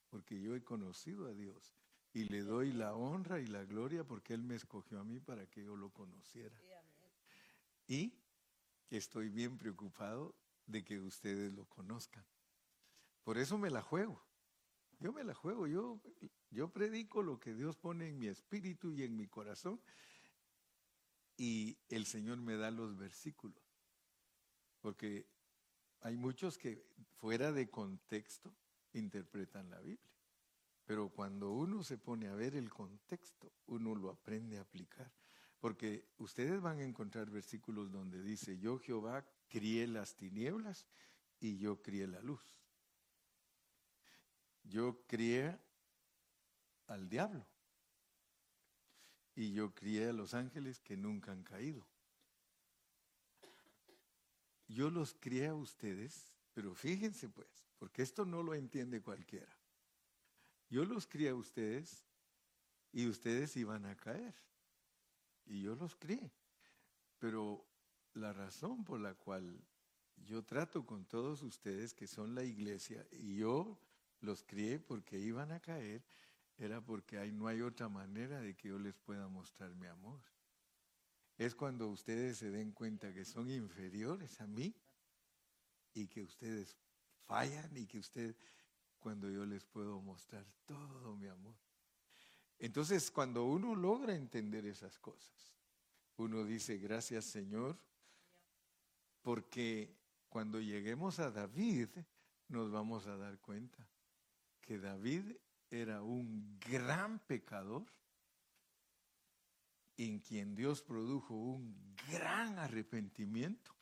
porque 0.10 0.40
yo 0.40 0.56
he 0.56 0.64
conocido 0.64 1.28
a 1.28 1.34
Dios 1.34 1.74
y 2.16 2.24
le 2.24 2.44
doy 2.44 2.72
la 2.72 2.96
honra 2.96 3.42
y 3.42 3.46
la 3.46 3.66
gloria 3.66 4.06
porque 4.06 4.34
Él 4.34 4.42
me 4.42 4.56
escogió 4.56 5.02
a 5.02 5.04
mí 5.04 5.20
para 5.20 5.48
que 5.48 5.66
yo 5.66 5.76
lo 5.76 5.90
conociera. 5.90 6.56
Y 7.88 8.14
estoy 8.90 9.28
bien 9.30 9.58
preocupado 9.58 10.34
de 10.66 10.86
que 10.86 10.98
ustedes 10.98 11.54
lo 11.54 11.66
conozcan. 11.66 12.26
Por 13.26 13.38
eso 13.38 13.58
me 13.58 13.70
la 13.70 13.82
juego. 13.82 14.24
Yo 15.00 15.12
me 15.12 15.26
la 15.26 15.34
juego. 15.34 15.68
Yo, 15.68 16.00
yo 16.52 16.70
predico 16.70 17.22
lo 17.22 17.38
que 17.38 17.54
Dios 17.54 17.76
pone 17.76 18.08
en 18.08 18.18
mi 18.18 18.28
espíritu 18.28 18.94
y 18.94 19.04
en 19.04 19.18
mi 19.18 19.28
corazón. 19.28 19.82
Y 21.38 21.78
el 21.90 22.06
Señor 22.06 22.38
me 22.38 22.56
da 22.56 22.72
los 22.72 22.98
versículos. 22.98 23.62
Porque 24.80 25.28
hay 26.02 26.16
muchos 26.16 26.58
que 26.58 26.86
fuera 27.18 27.52
de 27.52 27.70
contexto 27.70 28.56
interpretan 28.94 29.70
la 29.70 29.80
Biblia. 29.80 30.14
Pero 30.86 31.10
cuando 31.10 31.52
uno 31.52 31.84
se 31.84 31.98
pone 31.98 32.28
a 32.28 32.36
ver 32.36 32.56
el 32.56 32.70
contexto, 32.70 33.52
uno 33.66 33.96
lo 33.96 34.12
aprende 34.12 34.58
a 34.58 34.62
aplicar. 34.62 35.12
Porque 35.60 36.08
ustedes 36.18 36.62
van 36.62 36.80
a 36.80 36.84
encontrar 36.84 37.30
versículos 37.30 37.92
donde 37.92 38.22
dice, 38.22 38.60
yo 38.60 38.78
Jehová 38.78 39.26
crié 39.48 39.88
las 39.88 40.16
tinieblas 40.16 40.86
y 41.40 41.58
yo 41.58 41.82
crié 41.82 42.08
la 42.08 42.22
luz. 42.22 42.42
Yo 44.64 45.02
crié 45.08 45.60
al 46.88 47.10
diablo 47.10 47.46
y 49.36 49.52
yo 49.52 49.74
crié 49.74 50.10
a 50.10 50.14
los 50.14 50.34
ángeles 50.34 50.80
que 50.80 50.96
nunca 50.96 51.32
han 51.32 51.44
caído. 51.44 51.86
Yo 54.68 54.90
los 54.90 55.16
crié 55.20 55.48
a 55.48 55.56
ustedes, 55.56 56.34
pero 56.54 56.74
fíjense 56.74 57.30
pues, 57.30 57.48
porque 57.78 58.02
esto 58.02 58.26
no 58.26 58.42
lo 58.42 58.54
entiende 58.54 59.02
cualquiera. 59.02 59.56
Yo 60.70 60.86
los 60.86 61.06
crié 61.06 61.30
a 61.30 61.36
ustedes 61.36 62.04
y 62.92 63.08
ustedes 63.08 63.56
iban 63.58 63.86
a 63.86 63.96
caer. 63.96 64.34
Y 65.46 65.62
yo 65.62 65.76
los 65.76 65.96
crié. 65.96 66.32
Pero 67.20 67.64
la 68.14 68.34
razón 68.34 68.84
por 68.84 69.00
la 69.00 69.14
cual 69.14 69.62
yo 70.26 70.44
trato 70.44 70.86
con 70.86 71.06
todos 71.06 71.44
ustedes 71.44 71.94
que 71.94 72.08
son 72.08 72.34
la 72.34 72.44
iglesia 72.44 73.06
y 73.12 73.36
yo 73.36 73.78
los 74.22 74.44
crié 74.44 74.80
porque 74.80 75.20
iban 75.20 75.52
a 75.52 75.60
caer, 75.60 76.04
era 76.58 76.82
porque 76.82 77.18
no 77.32 77.48
hay 77.48 77.62
otra 77.62 77.90
manera 77.90 78.40
de 78.40 78.56
que 78.56 78.70
yo 78.70 78.80
les 78.80 78.96
pueda 78.96 79.28
mostrar 79.28 79.76
mi 79.76 79.88
amor. 79.88 80.22
Es 81.38 81.54
cuando 81.54 81.90
ustedes 81.90 82.38
se 82.38 82.50
den 82.50 82.72
cuenta 82.72 83.14
que 83.14 83.26
son 83.26 83.50
inferiores 83.50 84.40
a 84.40 84.48
mí 84.48 84.74
y 85.94 86.08
que 86.08 86.22
ustedes 86.22 86.78
fallan 87.26 87.76
y 87.76 87.86
que 87.86 88.00
ustedes 88.00 88.38
cuando 89.00 89.30
yo 89.30 89.46
les 89.46 89.66
puedo 89.66 90.02
mostrar 90.02 90.46
todo 90.66 91.16
mi 91.16 91.28
amor. 91.28 91.56
Entonces, 92.58 93.12
cuando 93.12 93.46
uno 93.46 93.76
logra 93.76 94.16
entender 94.16 94.66
esas 94.66 94.98
cosas, 94.98 95.54
uno 96.18 96.46
dice, 96.46 96.78
gracias 96.78 97.26
Señor, 97.26 97.78
porque 99.22 99.94
cuando 100.30 100.62
lleguemos 100.62 101.20
a 101.20 101.32
David, 101.32 101.90
nos 102.48 102.72
vamos 102.72 103.08
a 103.08 103.18
dar 103.18 103.40
cuenta 103.40 103.86
que 104.62 104.80
David 104.80 105.36
era 105.82 106.02
un 106.02 106.58
gran 106.60 107.20
pecador 107.20 107.86
en 109.98 110.20
quien 110.20 110.56
Dios 110.56 110.82
produjo 110.82 111.34
un 111.34 111.96
gran 112.10 112.58
arrepentimiento 112.60 113.74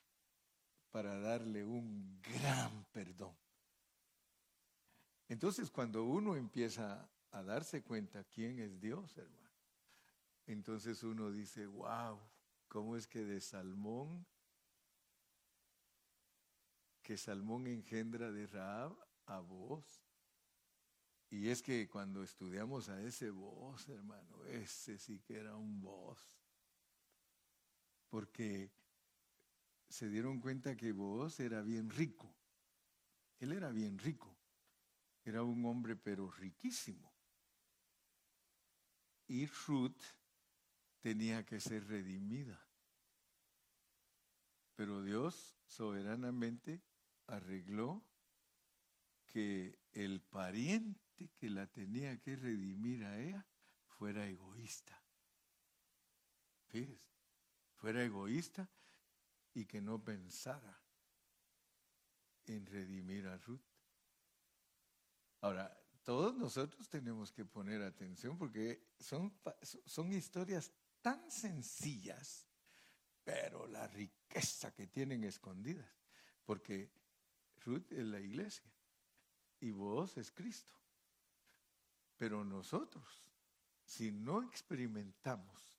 para 0.91 1.19
darle 1.19 1.63
un 1.63 2.21
gran 2.21 2.85
perdón. 2.91 3.35
Entonces, 5.27 5.71
cuando 5.71 6.03
uno 6.03 6.35
empieza 6.35 7.09
a 7.31 7.43
darse 7.43 7.83
cuenta 7.83 8.23
quién 8.25 8.59
es 8.59 8.79
Dios, 8.79 9.17
hermano, 9.17 9.49
entonces 10.45 11.01
uno 11.03 11.31
dice, 11.31 11.65
wow, 11.65 12.19
¿cómo 12.67 12.95
es 12.95 13.07
que 13.07 13.23
de 13.23 13.39
Salmón, 13.39 14.25
que 17.01 17.17
Salmón 17.17 17.67
engendra 17.67 18.31
de 18.31 18.45
Raab 18.47 18.95
a 19.25 19.39
vos? 19.39 20.02
Y 21.33 21.49
es 21.49 21.63
que 21.63 21.89
cuando 21.89 22.21
estudiamos 22.21 22.89
a 22.89 23.01
ese 23.01 23.31
voz, 23.31 23.89
hermano, 23.89 24.45
ese 24.45 24.99
sí 24.99 25.19
que 25.19 25.39
era 25.39 25.55
un 25.55 25.81
voz. 25.81 26.19
Porque 28.07 28.71
se 29.89 30.09
dieron 30.09 30.39
cuenta 30.39 30.77
que 30.77 30.91
vos 30.91 31.39
era 31.39 31.63
bien 31.63 31.89
rico 31.89 32.31
Él 33.39 33.51
era 33.51 33.71
bien 33.71 33.97
rico. 33.97 34.37
Era 35.23 35.41
un 35.41 35.65
hombre 35.65 35.95
pero 35.95 36.29
riquísimo. 36.29 37.11
Y 39.25 39.47
Ruth 39.47 40.03
tenía 40.99 41.43
que 41.43 41.59
ser 41.59 41.87
redimida. 41.87 42.63
Pero 44.75 45.01
Dios 45.01 45.57
soberanamente 45.65 46.83
arregló 47.25 48.05
que 49.25 49.79
el 49.93 50.21
pariente 50.21 51.01
que 51.29 51.49
la 51.49 51.67
tenía 51.67 52.19
que 52.19 52.35
redimir 52.35 53.03
a 53.05 53.19
ella 53.19 53.45
fuera 53.87 54.27
egoísta. 54.27 55.01
Fíjese, 56.67 57.07
fuera 57.75 58.03
egoísta 58.03 58.69
y 59.53 59.65
que 59.65 59.81
no 59.81 60.03
pensara 60.03 60.81
en 62.45 62.65
redimir 62.65 63.27
a 63.27 63.37
Ruth. 63.37 63.61
Ahora, 65.41 65.79
todos 66.03 66.35
nosotros 66.35 66.89
tenemos 66.89 67.31
que 67.31 67.45
poner 67.45 67.81
atención 67.81 68.37
porque 68.37 68.93
son, 68.99 69.37
son 69.85 70.11
historias 70.11 70.71
tan 71.01 71.29
sencillas, 71.31 72.47
pero 73.23 73.67
la 73.67 73.87
riqueza 73.87 74.73
que 74.73 74.87
tienen 74.87 75.23
escondidas, 75.23 75.89
porque 76.45 76.91
Ruth 77.57 77.91
es 77.91 78.05
la 78.05 78.19
iglesia 78.19 78.73
y 79.59 79.71
vos 79.71 80.17
es 80.17 80.31
Cristo. 80.31 80.82
Pero 82.23 82.45
nosotros, 82.45 83.03
si 83.83 84.13
no 84.13 84.43
experimentamos 84.43 85.77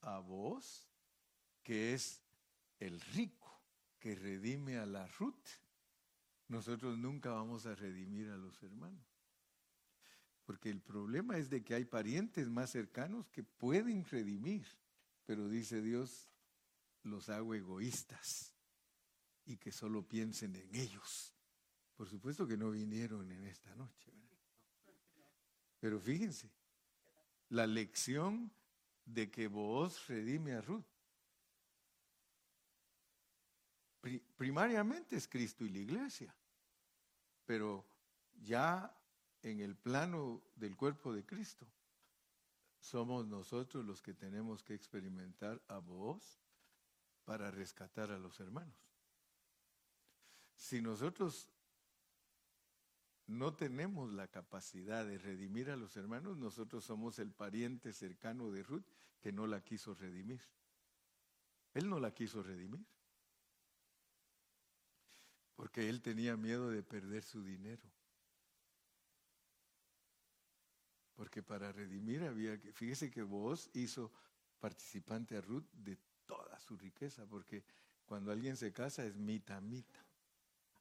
a 0.00 0.18
vos, 0.18 0.88
que 1.62 1.92
es 1.92 2.22
el 2.78 2.98
rico 2.98 3.60
que 3.98 4.14
redime 4.14 4.78
a 4.78 4.86
la 4.86 5.06
Ruth, 5.06 5.48
nosotros 6.48 6.96
nunca 6.96 7.32
vamos 7.32 7.66
a 7.66 7.74
redimir 7.74 8.30
a 8.30 8.38
los 8.38 8.62
hermanos. 8.62 9.04
Porque 10.46 10.70
el 10.70 10.80
problema 10.80 11.36
es 11.36 11.50
de 11.50 11.62
que 11.62 11.74
hay 11.74 11.84
parientes 11.84 12.48
más 12.48 12.70
cercanos 12.70 13.28
que 13.28 13.42
pueden 13.42 14.06
redimir, 14.06 14.66
pero 15.26 15.46
dice 15.46 15.82
Dios, 15.82 16.30
los 17.02 17.28
hago 17.28 17.54
egoístas 17.54 18.54
y 19.44 19.58
que 19.58 19.72
solo 19.72 20.08
piensen 20.08 20.56
en 20.56 20.74
ellos. 20.74 21.34
Por 21.96 22.08
supuesto 22.08 22.46
que 22.46 22.56
no 22.56 22.70
vinieron 22.70 23.30
en 23.30 23.44
esta 23.44 23.74
noche. 23.74 24.19
Pero 25.80 25.98
fíjense, 25.98 26.50
la 27.48 27.66
lección 27.66 28.52
de 29.04 29.30
que 29.30 29.48
vos 29.48 30.06
redime 30.06 30.52
a 30.52 30.60
Ruth. 30.60 30.84
Primariamente 34.36 35.16
es 35.16 35.28
Cristo 35.28 35.64
y 35.64 35.68
la 35.68 35.78
iglesia, 35.78 36.34
pero 37.44 37.84
ya 38.42 38.96
en 39.42 39.60
el 39.60 39.76
plano 39.76 40.42
del 40.54 40.76
cuerpo 40.76 41.12
de 41.12 41.24
Cristo, 41.26 41.66
somos 42.78 43.26
nosotros 43.26 43.84
los 43.84 44.00
que 44.00 44.14
tenemos 44.14 44.62
que 44.62 44.74
experimentar 44.74 45.60
a 45.68 45.78
vos 45.78 46.40
para 47.24 47.50
rescatar 47.50 48.10
a 48.10 48.18
los 48.18 48.40
hermanos. 48.40 48.74
Si 50.56 50.80
nosotros 50.80 51.48
no 53.30 53.54
tenemos 53.54 54.12
la 54.12 54.26
capacidad 54.26 55.06
de 55.06 55.16
redimir 55.16 55.70
a 55.70 55.76
los 55.76 55.96
hermanos, 55.96 56.36
nosotros 56.36 56.84
somos 56.84 57.20
el 57.20 57.30
pariente 57.30 57.92
cercano 57.92 58.50
de 58.50 58.64
Ruth 58.64 58.84
que 59.20 59.30
no 59.30 59.46
la 59.46 59.62
quiso 59.62 59.94
redimir. 59.94 60.40
Él 61.74 61.88
no 61.88 62.00
la 62.00 62.12
quiso 62.12 62.42
redimir. 62.42 62.84
Porque 65.54 65.88
él 65.88 66.02
tenía 66.02 66.36
miedo 66.36 66.70
de 66.70 66.82
perder 66.82 67.22
su 67.22 67.44
dinero. 67.44 67.88
Porque 71.14 71.40
para 71.40 71.70
redimir 71.70 72.24
había 72.24 72.60
que, 72.60 72.72
fíjese 72.72 73.12
que 73.12 73.22
vos 73.22 73.70
hizo 73.74 74.10
participante 74.58 75.36
a 75.36 75.40
Ruth 75.40 75.70
de 75.72 75.96
toda 76.26 76.58
su 76.58 76.76
riqueza, 76.76 77.24
porque 77.26 77.62
cuando 78.06 78.32
alguien 78.32 78.56
se 78.56 78.72
casa 78.72 79.04
es 79.04 79.16
mita, 79.16 79.60
mita 79.60 80.09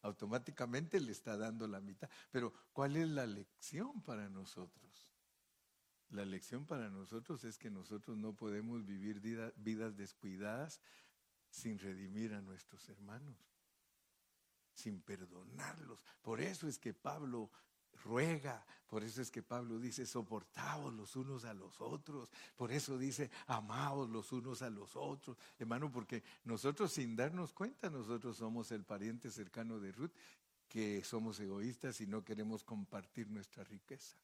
automáticamente 0.02 1.00
le 1.00 1.12
está 1.12 1.38
dando 1.38 1.68
la 1.68 1.82
mitad. 1.82 2.10
Pero 2.32 2.54
¿cuál 2.74 2.96
es 2.96 3.08
la 3.10 3.28
lección 3.28 4.02
para 4.02 4.30
nosotros? 4.30 5.12
La 6.10 6.26
lección 6.26 6.66
para 6.66 6.90
nosotros 6.90 7.44
es 7.44 7.58
que 7.58 7.70
nosotros 7.70 8.18
no 8.18 8.36
podemos 8.36 8.86
vivir 8.86 9.20
vidas 9.20 9.96
descuidadas 9.96 10.82
sin 11.50 11.78
redimir 11.78 12.34
a 12.34 12.42
nuestros 12.42 12.90
hermanos, 12.90 13.38
sin 14.74 15.02
perdonarlos. 15.02 16.04
Por 16.22 16.42
eso 16.42 16.68
es 16.68 16.80
que 16.80 16.94
Pablo 16.94 17.52
ruega. 18.04 18.66
Por 18.88 19.04
eso 19.04 19.22
es 19.22 19.30
que 19.30 19.44
Pablo 19.44 19.78
dice, 19.78 20.06
soportaos 20.06 20.94
los 20.94 21.16
unos 21.16 21.46
a 21.46 21.54
los 21.54 21.80
otros. 21.80 22.32
Por 22.56 22.72
eso 22.72 22.98
dice, 22.98 23.30
amaos 23.48 24.10
los 24.10 24.32
unos 24.32 24.62
a 24.62 24.70
los 24.70 24.96
otros. 24.96 25.38
Hermano, 25.60 25.92
porque 25.92 26.24
nosotros 26.46 26.92
sin 26.92 27.16
darnos 27.16 27.54
cuenta, 27.54 27.90
nosotros 27.90 28.38
somos 28.38 28.72
el 28.72 28.84
pariente 28.84 29.30
cercano 29.30 29.80
de 29.80 29.92
Ruth, 29.92 30.12
que 30.68 31.04
somos 31.04 31.40
egoístas 31.40 32.02
y 32.02 32.08
no 32.08 32.24
queremos 32.24 32.64
compartir 32.64 33.30
nuestra 33.30 33.64
riqueza. 33.64 34.18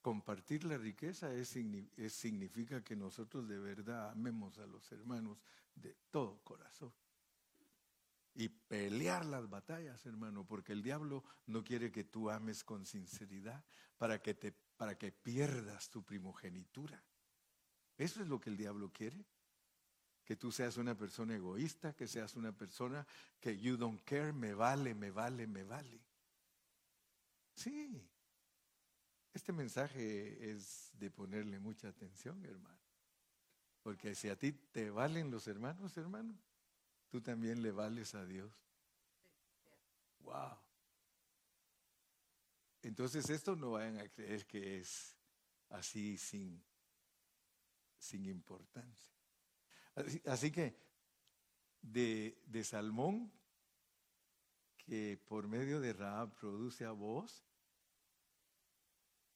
Compartir 0.00 0.64
la 0.64 0.78
riqueza 0.78 1.32
es, 1.34 1.48
significa 1.48 2.82
que 2.82 2.94
nosotros 2.94 3.48
de 3.48 3.58
verdad 3.58 4.10
amemos 4.10 4.58
a 4.58 4.66
los 4.66 4.90
hermanos 4.92 5.42
de 5.74 5.96
todo 6.10 6.38
corazón 6.44 6.92
y 8.38 8.50
pelear 8.50 9.24
las 9.24 9.48
batallas, 9.48 10.04
hermano, 10.04 10.46
porque 10.46 10.72
el 10.72 10.82
diablo 10.82 11.24
no 11.46 11.64
quiere 11.64 11.90
que 11.90 12.04
tú 12.04 12.28
ames 12.30 12.62
con 12.64 12.84
sinceridad 12.84 13.64
para 13.96 14.20
que, 14.20 14.34
te, 14.34 14.52
para 14.52 14.98
que 14.98 15.10
pierdas 15.10 15.88
tu 15.88 16.04
primogenitura. 16.04 17.02
Eso 17.96 18.20
es 18.20 18.28
lo 18.28 18.38
que 18.38 18.50
el 18.50 18.58
diablo 18.58 18.92
quiere. 18.92 19.24
Que 20.22 20.36
tú 20.36 20.52
seas 20.52 20.76
una 20.76 20.94
persona 20.94 21.34
egoísta, 21.34 21.94
que 21.94 22.06
seas 22.06 22.34
una 22.34 22.52
persona 22.52 23.06
que 23.40 23.58
you 23.58 23.76
don't 23.78 24.02
care, 24.04 24.34
me 24.34 24.52
vale, 24.52 24.94
me 24.94 25.10
vale, 25.10 25.46
me 25.46 25.64
vale. 25.64 26.04
Sí, 27.54 28.06
este 29.32 29.52
mensaje 29.52 30.50
es 30.50 30.90
de 30.98 31.10
ponerle 31.10 31.58
mucha 31.58 31.88
atención, 31.88 32.44
hermano. 32.44 32.82
Porque 33.82 34.14
si 34.14 34.28
a 34.28 34.36
ti 34.36 34.52
te 34.52 34.90
valen 34.90 35.30
los 35.30 35.46
hermanos, 35.46 35.96
hermano, 35.96 36.36
tú 37.08 37.20
también 37.20 37.62
le 37.62 37.70
vales 37.70 38.14
a 38.14 38.24
Dios. 38.24 38.52
Wow. 40.20 40.58
Entonces 42.82 43.28
esto 43.30 43.56
no 43.56 43.72
vayan 43.72 43.98
a 43.98 44.08
creer 44.08 44.46
que 44.46 44.78
es 44.78 45.16
así 45.70 46.16
sin, 46.18 46.62
sin 47.98 48.26
importancia. 48.26 49.12
Así, 50.26 50.50
que 50.50 50.76
de, 51.80 52.42
de, 52.46 52.64
Salmón, 52.64 53.32
que 54.76 55.16
por 55.26 55.48
medio 55.48 55.80
de 55.80 55.94
Raab 55.94 56.34
produce 56.34 56.84
a 56.84 56.90
vos, 56.90 57.42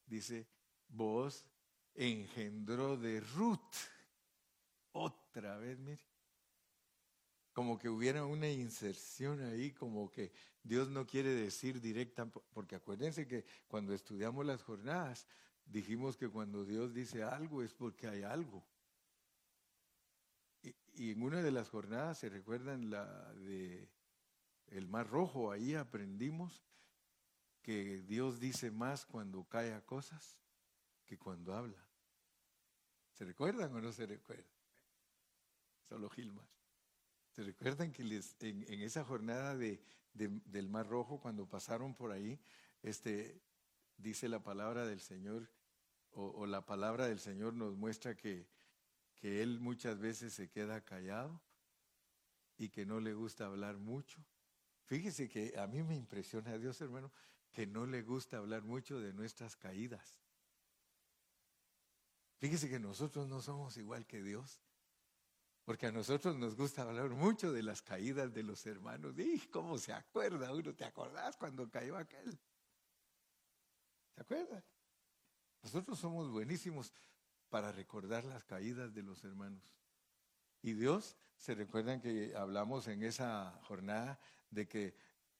dice, 0.06 0.46
vos 0.88 1.46
engendró 1.94 2.96
de 2.98 3.20
Ruth. 3.20 3.74
Otra 4.92 5.56
vez, 5.56 5.78
mire 5.78 6.09
como 7.60 7.78
que 7.78 7.90
hubiera 7.90 8.24
una 8.24 8.48
inserción 8.48 9.42
ahí, 9.42 9.70
como 9.70 10.10
que 10.10 10.32
Dios 10.62 10.88
no 10.88 11.06
quiere 11.06 11.34
decir 11.34 11.78
directa, 11.78 12.24
porque 12.24 12.74
acuérdense 12.74 13.26
que 13.26 13.44
cuando 13.68 13.92
estudiamos 13.92 14.46
las 14.46 14.62
jornadas, 14.62 15.26
dijimos 15.66 16.16
que 16.16 16.30
cuando 16.30 16.64
Dios 16.64 16.94
dice 16.94 17.22
algo 17.22 17.62
es 17.62 17.74
porque 17.74 18.08
hay 18.08 18.22
algo. 18.22 18.66
Y, 20.62 21.10
en 21.10 21.22
una 21.22 21.42
de 21.42 21.50
las 21.50 21.68
jornadas, 21.68 22.16
¿se 22.16 22.30
recuerdan 22.30 22.88
la 22.88 23.30
de 23.34 23.90
el 24.68 24.88
Mar 24.88 25.10
Rojo? 25.10 25.52
Ahí 25.52 25.74
aprendimos 25.74 26.64
que 27.60 28.00
Dios 28.04 28.40
dice 28.40 28.70
más 28.70 29.04
cuando 29.04 29.46
a 29.52 29.82
cosas 29.82 30.38
que 31.04 31.18
cuando 31.18 31.54
habla. 31.54 31.86
¿Se 33.12 33.26
recuerdan 33.26 33.74
o 33.74 33.82
no 33.82 33.92
se 33.92 34.06
recuerdan? 34.06 34.46
Solo 35.90 36.08
Gilmar. 36.08 36.48
¿Se 37.30 37.44
recuerdan 37.44 37.92
que 37.92 38.02
les, 38.02 38.36
en, 38.40 38.64
esa 38.82 39.04
jornada 39.04 39.56
de, 39.56 39.80
del 40.14 40.68
Mar 40.68 40.88
Rojo, 40.88 41.20
cuando 41.20 41.48
pasaron 41.48 41.94
por 41.94 42.10
ahí, 42.10 42.40
este, 42.82 43.40
dice 43.96 44.28
la 44.28 44.42
palabra 44.42 44.86
del 44.86 45.00
Señor, 45.00 45.48
o, 46.12 46.44
la 46.46 46.66
palabra 46.66 47.06
del 47.06 47.20
Señor 47.20 47.54
nos 47.54 47.76
muestra 47.76 48.16
que, 48.16 48.48
que 49.14 49.42
Él 49.42 49.60
muchas 49.60 49.98
veces 50.00 50.34
se 50.34 50.50
queda 50.50 50.84
callado 50.84 51.40
y 52.58 52.68
que 52.68 52.84
no 52.84 52.98
le 52.98 53.14
gusta 53.14 53.46
hablar 53.46 53.78
mucho? 53.78 54.24
Fíjese 54.86 55.28
que 55.28 55.56
a 55.56 55.68
mí 55.68 55.84
me 55.84 55.94
impresiona 55.94 56.50
a 56.50 56.58
Dios, 56.58 56.80
hermano, 56.80 57.12
que 57.52 57.64
no 57.64 57.86
le 57.86 58.02
gusta 58.02 58.38
hablar 58.38 58.62
mucho 58.62 58.98
de 58.98 59.12
nuestras 59.12 59.54
caídas. 59.54 60.16
Fíjese 62.38 62.68
que 62.68 62.80
nosotros 62.80 63.28
no 63.28 63.40
somos 63.40 63.76
igual 63.76 64.06
que 64.06 64.22
Dios. 64.22 64.60
Porque 65.70 65.86
a 65.86 65.92
nosotros 65.92 66.36
nos 66.36 66.56
gusta 66.56 66.82
hablar 66.82 67.10
mucho 67.10 67.52
de 67.52 67.62
las 67.62 67.80
caídas 67.80 68.34
de 68.34 68.42
los 68.42 68.66
hermanos. 68.66 69.16
¿Y 69.16 69.38
cómo 69.52 69.78
se 69.78 69.92
acuerda 69.92 70.52
uno? 70.52 70.74
¿Te 70.74 70.84
acordás 70.84 71.36
cuando 71.36 71.70
cayó 71.70 71.96
aquel? 71.96 72.36
¿Se 74.12 74.20
acuerda? 74.20 74.64
Nosotros 75.62 75.96
somos 75.96 76.28
buenísimos 76.28 76.92
para 77.48 77.70
recordar 77.70 78.24
las 78.24 78.42
caídas 78.42 78.92
de 78.92 79.04
los 79.04 79.22
hermanos. 79.22 79.62
Y 80.60 80.72
Dios, 80.72 81.16
se 81.36 81.54
recuerdan 81.54 82.00
que 82.00 82.34
hablamos 82.34 82.88
en 82.88 83.04
esa 83.04 83.56
jornada 83.62 84.18
de 84.50 84.66
que 84.66 84.96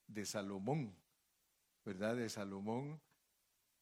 de 0.06 0.24
Salomón, 0.26 0.96
¿verdad? 1.84 2.14
De 2.14 2.28
Salomón, 2.28 3.02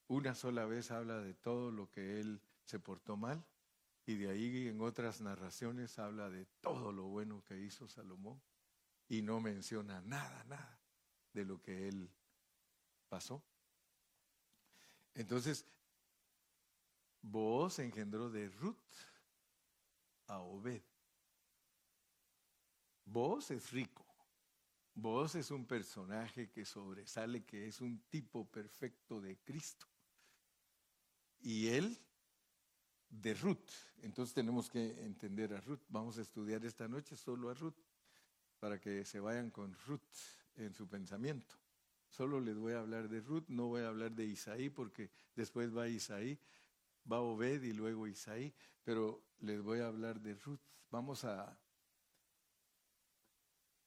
una 0.06 0.34
sola 0.34 0.64
vez 0.64 0.90
habla 0.92 1.20
de 1.20 1.34
todo 1.34 1.70
lo 1.70 1.90
que 1.90 2.20
él 2.20 2.40
se 2.64 2.80
portó 2.80 3.18
mal 3.18 3.44
y 4.09 4.16
de 4.16 4.31
ahí 4.31 4.68
en 4.68 4.81
otras 4.81 5.21
narraciones 5.21 5.99
habla 5.99 6.31
de 6.31 6.47
todo 6.62 6.92
lo 6.92 7.09
bueno 7.09 7.44
que 7.44 7.61
hizo 7.61 7.87
Salomón 7.87 8.40
y 9.07 9.21
no 9.21 9.38
menciona 9.38 10.01
nada, 10.01 10.44
nada 10.44 10.81
de 11.35 11.44
lo 11.44 11.61
que 11.61 11.88
él 11.88 12.11
pasó. 13.11 13.44
Entonces, 15.12 15.66
vos 17.21 17.79
engendró 17.81 18.31
de 18.31 18.49
Ruth 18.49 18.79
a 20.29 20.38
Obed. 20.38 20.83
Vos 23.05 23.51
es 23.51 23.71
rico. 23.73 24.07
Vos 24.94 25.35
es 25.35 25.51
un 25.51 25.66
personaje 25.66 26.49
que 26.49 26.64
sobresale, 26.64 27.44
que 27.44 27.68
es 27.68 27.83
un 27.83 28.01
tipo 28.09 28.51
perfecto 28.51 29.21
de 29.21 29.37
Cristo. 29.37 29.87
Y 31.40 31.68
él 31.68 32.08
de 33.11 33.35
Ruth. 33.35 33.71
Entonces 34.03 34.35
tenemos 34.35 34.68
que 34.68 35.05
entender 35.05 35.55
a 35.55 35.61
Ruth. 35.61 35.81
Vamos 35.88 36.18
a 36.18 36.23
estudiar 36.23 36.64
esta 36.64 36.88
noche 36.88 37.16
solo 37.16 37.51
a 37.51 37.55
Ruth 37.55 37.79
para 38.59 38.81
que 38.81 39.05
se 39.05 39.21
vayan 39.21 39.51
con 39.51 39.75
Ruth 39.87 40.01
en 40.57 40.73
su 40.73 40.88
pensamiento. 40.88 41.57
Solo 42.09 42.40
les 42.40 42.57
voy 42.57 42.73
a 42.73 42.81
hablar 42.81 43.09
de 43.09 43.21
Ruth, 43.21 43.44
no 43.49 43.66
voy 43.68 43.83
a 43.83 43.88
hablar 43.88 44.12
de 44.12 44.25
Isaí 44.25 44.71
porque 44.71 45.11
después 45.35 45.77
va 45.77 45.88
Isaí, 45.88 46.38
va 47.11 47.21
Obed 47.21 47.62
y 47.62 47.73
luego 47.73 48.07
Isaí, 48.07 48.53
pero 48.83 49.23
les 49.40 49.62
voy 49.62 49.81
a 49.81 49.88
hablar 49.88 50.21
de 50.21 50.35
Ruth. 50.35 50.61
Vamos 50.90 51.25
a... 51.25 51.59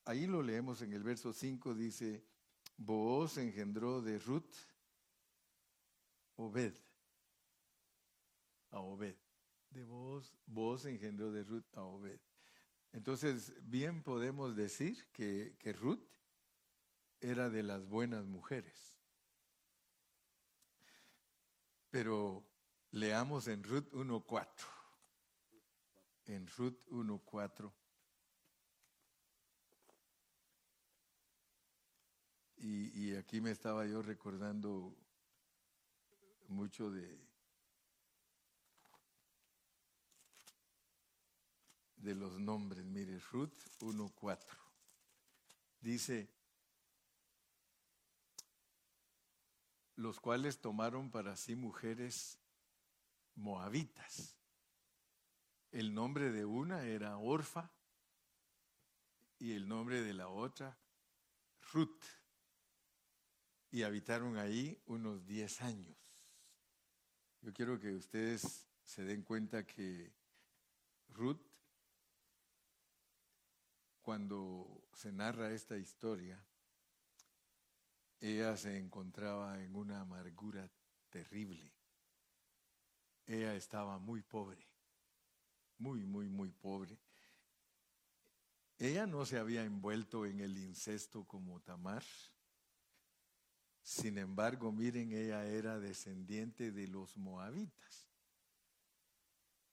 Ahí 0.06 0.28
lo 0.28 0.42
leemos 0.42 0.82
en 0.82 0.94
el 0.94 1.04
verso 1.04 1.34
5, 1.34 1.74
dice, 1.76 2.24
Booz 2.78 3.38
engendró 3.38 4.02
de 4.02 4.18
Ruth 4.20 4.54
Obed 6.36 6.74
a 8.72 8.80
Obed. 8.80 9.16
De 9.70 9.84
vos, 9.84 10.34
vos 10.46 10.86
engendró 10.86 11.32
de 11.32 11.44
Ruth 11.44 11.66
a 11.74 11.84
Obed. 11.84 12.20
Entonces, 12.94 13.54
bien 13.62 14.04
podemos 14.04 14.56
decir 14.56 15.08
que, 15.14 15.56
que 15.60 15.72
Ruth 15.72 16.04
era 17.22 17.50
de 17.50 17.64
las 17.64 17.86
buenas 17.88 18.26
mujeres. 18.26 18.98
Pero 21.90 22.46
leamos 22.92 23.48
en 23.48 23.64
Ruth 23.64 23.90
1.4. 23.94 24.48
En 26.26 26.48
Ruth 26.48 26.78
1.4. 26.90 27.72
Y, 32.58 33.08
y 33.08 33.16
aquí 33.16 33.42
me 33.42 33.52
estaba 33.52 33.86
yo 33.86 34.02
recordando 34.02 34.96
mucho 36.48 36.92
de, 36.92 37.31
de 42.02 42.16
los 42.16 42.40
nombres. 42.40 42.84
Mire, 42.86 43.20
Ruth 43.32 43.54
1.4. 43.80 44.38
Dice, 45.80 46.30
los 49.96 50.20
cuales 50.20 50.60
tomaron 50.60 51.12
para 51.12 51.36
sí 51.36 51.56
mujeres 51.56 52.40
moabitas. 53.36 54.36
El 55.72 55.94
nombre 55.94 56.32
de 56.32 56.46
una 56.46 56.84
era 56.84 57.18
Orfa 57.18 57.72
y 59.40 59.54
el 59.54 59.68
nombre 59.68 60.02
de 60.02 60.14
la 60.14 60.28
otra 60.28 60.78
Ruth. 61.72 62.04
Y 63.72 63.84
habitaron 63.84 64.38
ahí 64.38 64.82
unos 64.86 65.26
10 65.26 65.62
años. 65.62 65.98
Yo 67.42 67.54
quiero 67.54 67.80
que 67.80 67.94
ustedes 67.94 68.68
se 68.84 69.04
den 69.04 69.24
cuenta 69.24 69.66
que 69.66 70.14
Ruth 71.10 71.51
cuando 74.12 74.90
se 74.92 75.10
narra 75.10 75.54
esta 75.54 75.78
historia, 75.78 76.38
ella 78.20 78.58
se 78.58 78.78
encontraba 78.78 79.64
en 79.64 79.74
una 79.74 80.02
amargura 80.02 80.70
terrible. 81.10 81.72
Ella 83.26 83.56
estaba 83.56 84.00
muy 84.00 84.22
pobre, 84.22 84.68
muy, 85.78 86.04
muy, 86.04 86.28
muy 86.28 86.52
pobre. 86.52 87.00
Ella 88.78 89.08
no 89.08 89.26
se 89.26 89.40
había 89.40 89.64
envuelto 89.64 90.26
en 90.26 90.42
el 90.42 90.58
incesto 90.58 91.24
como 91.24 91.62
Tamar. 91.62 92.04
Sin 93.82 94.18
embargo, 94.18 94.74
miren, 94.74 95.14
ella 95.14 95.46
era 95.46 95.80
descendiente 95.80 96.74
de 96.74 96.86
los 96.90 97.16
moabitas. 97.16 98.10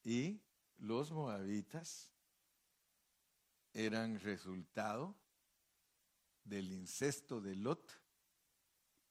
Y 0.05 0.40
los 0.77 1.11
moabitas 1.11 2.12
eran 3.79 4.19
resultado 4.19 5.17
del 6.43 6.73
incesto 6.73 7.41
de 7.41 7.55
Lot 7.55 7.88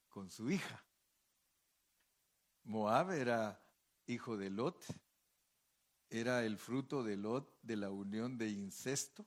con 0.09 0.29
su 0.29 0.51
hija. 0.51 0.83
Moab 2.63 3.11
era 3.11 3.63
hijo 4.07 4.35
de 4.35 4.49
Lot, 4.49 4.83
era 6.09 6.43
el 6.43 6.57
fruto 6.57 7.01
de 7.01 7.15
Lot 7.15 7.61
de 7.61 7.77
la 7.77 7.91
unión 7.91 8.37
de 8.37 8.49
incesto 8.49 9.25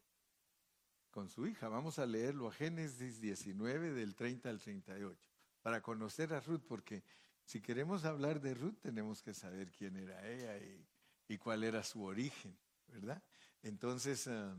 con 1.10 1.30
su 1.30 1.46
hija. 1.46 1.68
Vamos 1.68 1.98
a 1.98 2.04
leerlo 2.04 2.48
a 2.48 2.52
Génesis 2.52 3.18
19 3.18 3.92
del 3.92 4.14
30 4.14 4.50
al 4.50 4.60
38 4.60 5.18
para 5.62 5.80
conocer 5.80 6.34
a 6.34 6.40
Ruth, 6.40 6.64
porque 6.68 7.02
si 7.46 7.62
queremos 7.62 8.04
hablar 8.04 8.42
de 8.42 8.52
Ruth 8.52 8.78
tenemos 8.82 9.22
que 9.22 9.32
saber 9.32 9.72
quién 9.72 9.96
era 9.96 10.28
ella 10.28 10.58
y, 11.28 11.38
cuál 11.38 11.64
era 11.64 11.82
su 11.82 12.02
origen, 12.02 12.58
¿verdad? 12.88 13.22
Entonces, 13.62 14.26
ah, 14.26 14.54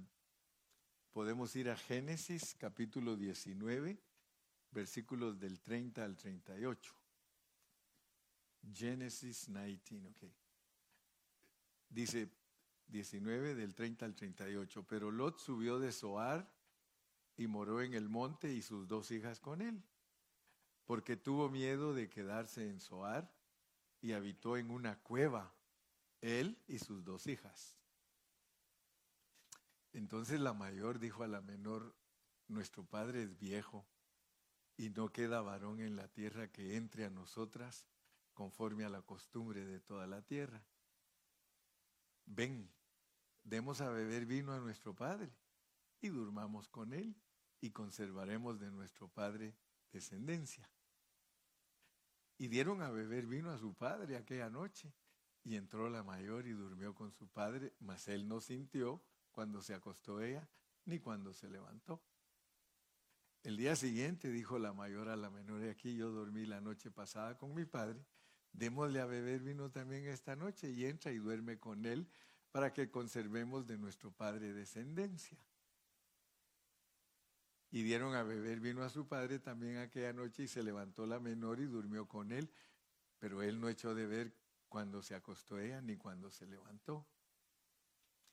podemos 1.11 1.55
ir 1.55 1.69
a 1.69 1.75
Génesis 1.75 2.55
capítulo 2.55 3.15
19, 3.15 4.01
versículos 4.71 5.39
del 5.39 5.59
30 5.59 6.03
al 6.03 6.15
38. 6.15 6.93
Génesis 8.73 9.47
19, 9.47 10.07
ok. 10.07 10.23
Dice 11.89 12.29
19 12.87 13.55
del 13.55 13.75
30 13.75 14.05
al 14.05 14.15
38, 14.15 14.85
pero 14.87 15.11
Lot 15.11 15.39
subió 15.39 15.79
de 15.79 15.91
Zoar 15.91 16.49
y 17.35 17.47
moró 17.47 17.81
en 17.81 17.93
el 17.93 18.07
monte 18.07 18.53
y 18.53 18.61
sus 18.61 18.87
dos 18.87 19.11
hijas 19.11 19.39
con 19.39 19.61
él, 19.61 19.83
porque 20.85 21.17
tuvo 21.17 21.49
miedo 21.49 21.93
de 21.93 22.09
quedarse 22.09 22.69
en 22.69 22.79
Zoar 22.79 23.33
y 23.99 24.13
habitó 24.13 24.57
en 24.57 24.71
una 24.71 24.99
cueva, 24.99 25.53
él 26.21 26.57
y 26.67 26.79
sus 26.79 27.03
dos 27.03 27.27
hijas. 27.27 27.80
Entonces 29.93 30.39
la 30.39 30.53
mayor 30.53 30.99
dijo 30.99 31.23
a 31.23 31.27
la 31.27 31.41
menor, 31.41 31.95
nuestro 32.47 32.85
padre 32.85 33.23
es 33.23 33.37
viejo 33.37 33.85
y 34.77 34.89
no 34.89 35.09
queda 35.09 35.41
varón 35.41 35.79
en 35.79 35.95
la 35.95 36.07
tierra 36.07 36.51
que 36.51 36.75
entre 36.75 37.05
a 37.05 37.09
nosotras 37.09 37.85
conforme 38.33 38.85
a 38.85 38.89
la 38.89 39.01
costumbre 39.01 39.65
de 39.65 39.79
toda 39.79 40.07
la 40.07 40.21
tierra. 40.21 40.65
Ven, 42.25 42.71
demos 43.43 43.81
a 43.81 43.89
beber 43.89 44.25
vino 44.25 44.53
a 44.53 44.59
nuestro 44.59 44.95
padre 44.95 45.31
y 45.99 46.09
durmamos 46.09 46.67
con 46.69 46.93
él 46.93 47.15
y 47.59 47.71
conservaremos 47.71 48.59
de 48.59 48.71
nuestro 48.71 49.07
padre 49.07 49.55
descendencia. 49.91 50.69
Y 52.37 52.47
dieron 52.47 52.81
a 52.81 52.89
beber 52.89 53.27
vino 53.27 53.51
a 53.51 53.57
su 53.57 53.73
padre 53.75 54.17
aquella 54.17 54.49
noche 54.49 54.93
y 55.43 55.55
entró 55.55 55.89
la 55.89 56.03
mayor 56.03 56.47
y 56.47 56.51
durmió 56.51 56.95
con 56.95 57.11
su 57.11 57.27
padre, 57.27 57.73
mas 57.79 58.07
él 58.07 58.27
no 58.27 58.41
sintió 58.41 59.03
cuando 59.31 59.61
se 59.61 59.73
acostó 59.73 60.21
ella, 60.21 60.47
ni 60.85 60.99
cuando 60.99 61.33
se 61.33 61.49
levantó. 61.49 62.01
El 63.43 63.57
día 63.57 63.75
siguiente 63.75 64.29
dijo 64.29 64.59
la 64.59 64.71
mayor 64.73 65.09
a 65.09 65.15
la 65.15 65.31
menor, 65.31 65.63
aquí 65.67 65.95
yo 65.95 66.11
dormí 66.11 66.45
la 66.45 66.61
noche 66.61 66.91
pasada 66.91 67.37
con 67.37 67.55
mi 67.55 67.65
padre, 67.65 68.05
démosle 68.53 68.99
a 68.99 69.05
beber 69.05 69.41
vino 69.41 69.71
también 69.71 70.05
esta 70.05 70.35
noche 70.35 70.69
y 70.69 70.85
entra 70.85 71.11
y 71.11 71.17
duerme 71.17 71.59
con 71.59 71.85
él 71.85 72.07
para 72.51 72.73
que 72.73 72.91
conservemos 72.91 73.65
de 73.65 73.77
nuestro 73.77 74.11
padre 74.11 74.53
descendencia. 74.53 75.37
Y 77.71 77.83
dieron 77.83 78.13
a 78.15 78.23
beber 78.23 78.59
vino 78.59 78.83
a 78.83 78.89
su 78.89 79.07
padre 79.07 79.39
también 79.39 79.77
aquella 79.77 80.13
noche 80.13 80.43
y 80.43 80.47
se 80.47 80.61
levantó 80.61 81.05
la 81.07 81.19
menor 81.19 81.61
y 81.61 81.65
durmió 81.65 82.07
con 82.07 82.31
él, 82.31 82.51
pero 83.17 83.41
él 83.41 83.59
no 83.59 83.69
echó 83.69 83.95
de 83.95 84.05
ver 84.05 84.35
cuando 84.67 85.01
se 85.01 85.15
acostó 85.15 85.57
ella 85.57 85.81
ni 85.81 85.97
cuando 85.97 86.29
se 86.29 86.45
levantó. 86.45 87.07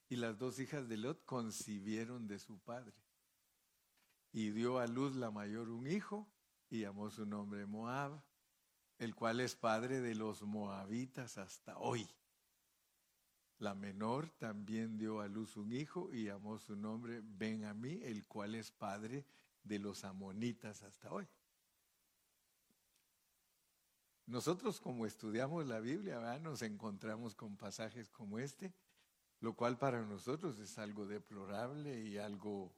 Y 0.09 0.17
las 0.17 0.39
dos 0.39 0.59
hijas 0.59 0.89
de 0.89 0.97
Lot 0.97 1.25
concibieron 1.25 2.27
de 2.27 2.39
su 2.39 2.59
padre. 2.59 2.95
Y 4.33 4.51
dio 4.51 4.79
a 4.79 4.87
luz 4.87 5.17
la 5.17 5.31
mayor 5.31 5.69
un 5.69 5.87
hijo 5.87 6.29
y 6.71 6.81
llamó 6.81 7.11
su 7.11 7.27
nombre 7.27 7.67
Moab, 7.67 8.23
el 8.99 9.15
cual 9.15 9.41
es 9.41 9.55
padre 9.55 10.01
de 10.01 10.15
los 10.15 10.43
moabitas 10.43 11.39
hasta 11.39 11.79
hoy. 11.79 12.09
La 13.59 13.75
menor 13.75 14.31
también 14.39 14.99
dio 14.99 15.21
a 15.21 15.29
luz 15.29 15.57
un 15.57 15.73
hijo 15.73 16.13
y 16.13 16.25
llamó 16.25 16.59
su 16.59 16.77
nombre 16.77 17.21
Ben-Amí, 17.23 18.03
el 18.05 18.25
cual 18.27 18.55
es 18.55 18.71
padre 18.71 19.27
de 19.65 19.79
los 19.79 20.05
amonitas 20.05 20.83
hasta 20.83 21.13
hoy. 21.13 21.27
Nosotros 24.27 24.81
como 24.81 25.07
estudiamos 25.07 25.67
la 25.67 25.81
Biblia, 25.81 26.39
nos 26.39 26.63
encontramos 26.63 27.35
con 27.35 27.57
pasajes 27.57 28.11
como 28.11 28.39
este, 28.39 28.73
lo 29.41 29.55
cual 29.55 29.79
para 29.79 30.03
nosotros 30.03 30.59
es 30.59 30.79
algo 30.79 31.07
deplorable 31.07 32.01
y 32.01 32.19
algo 32.19 32.73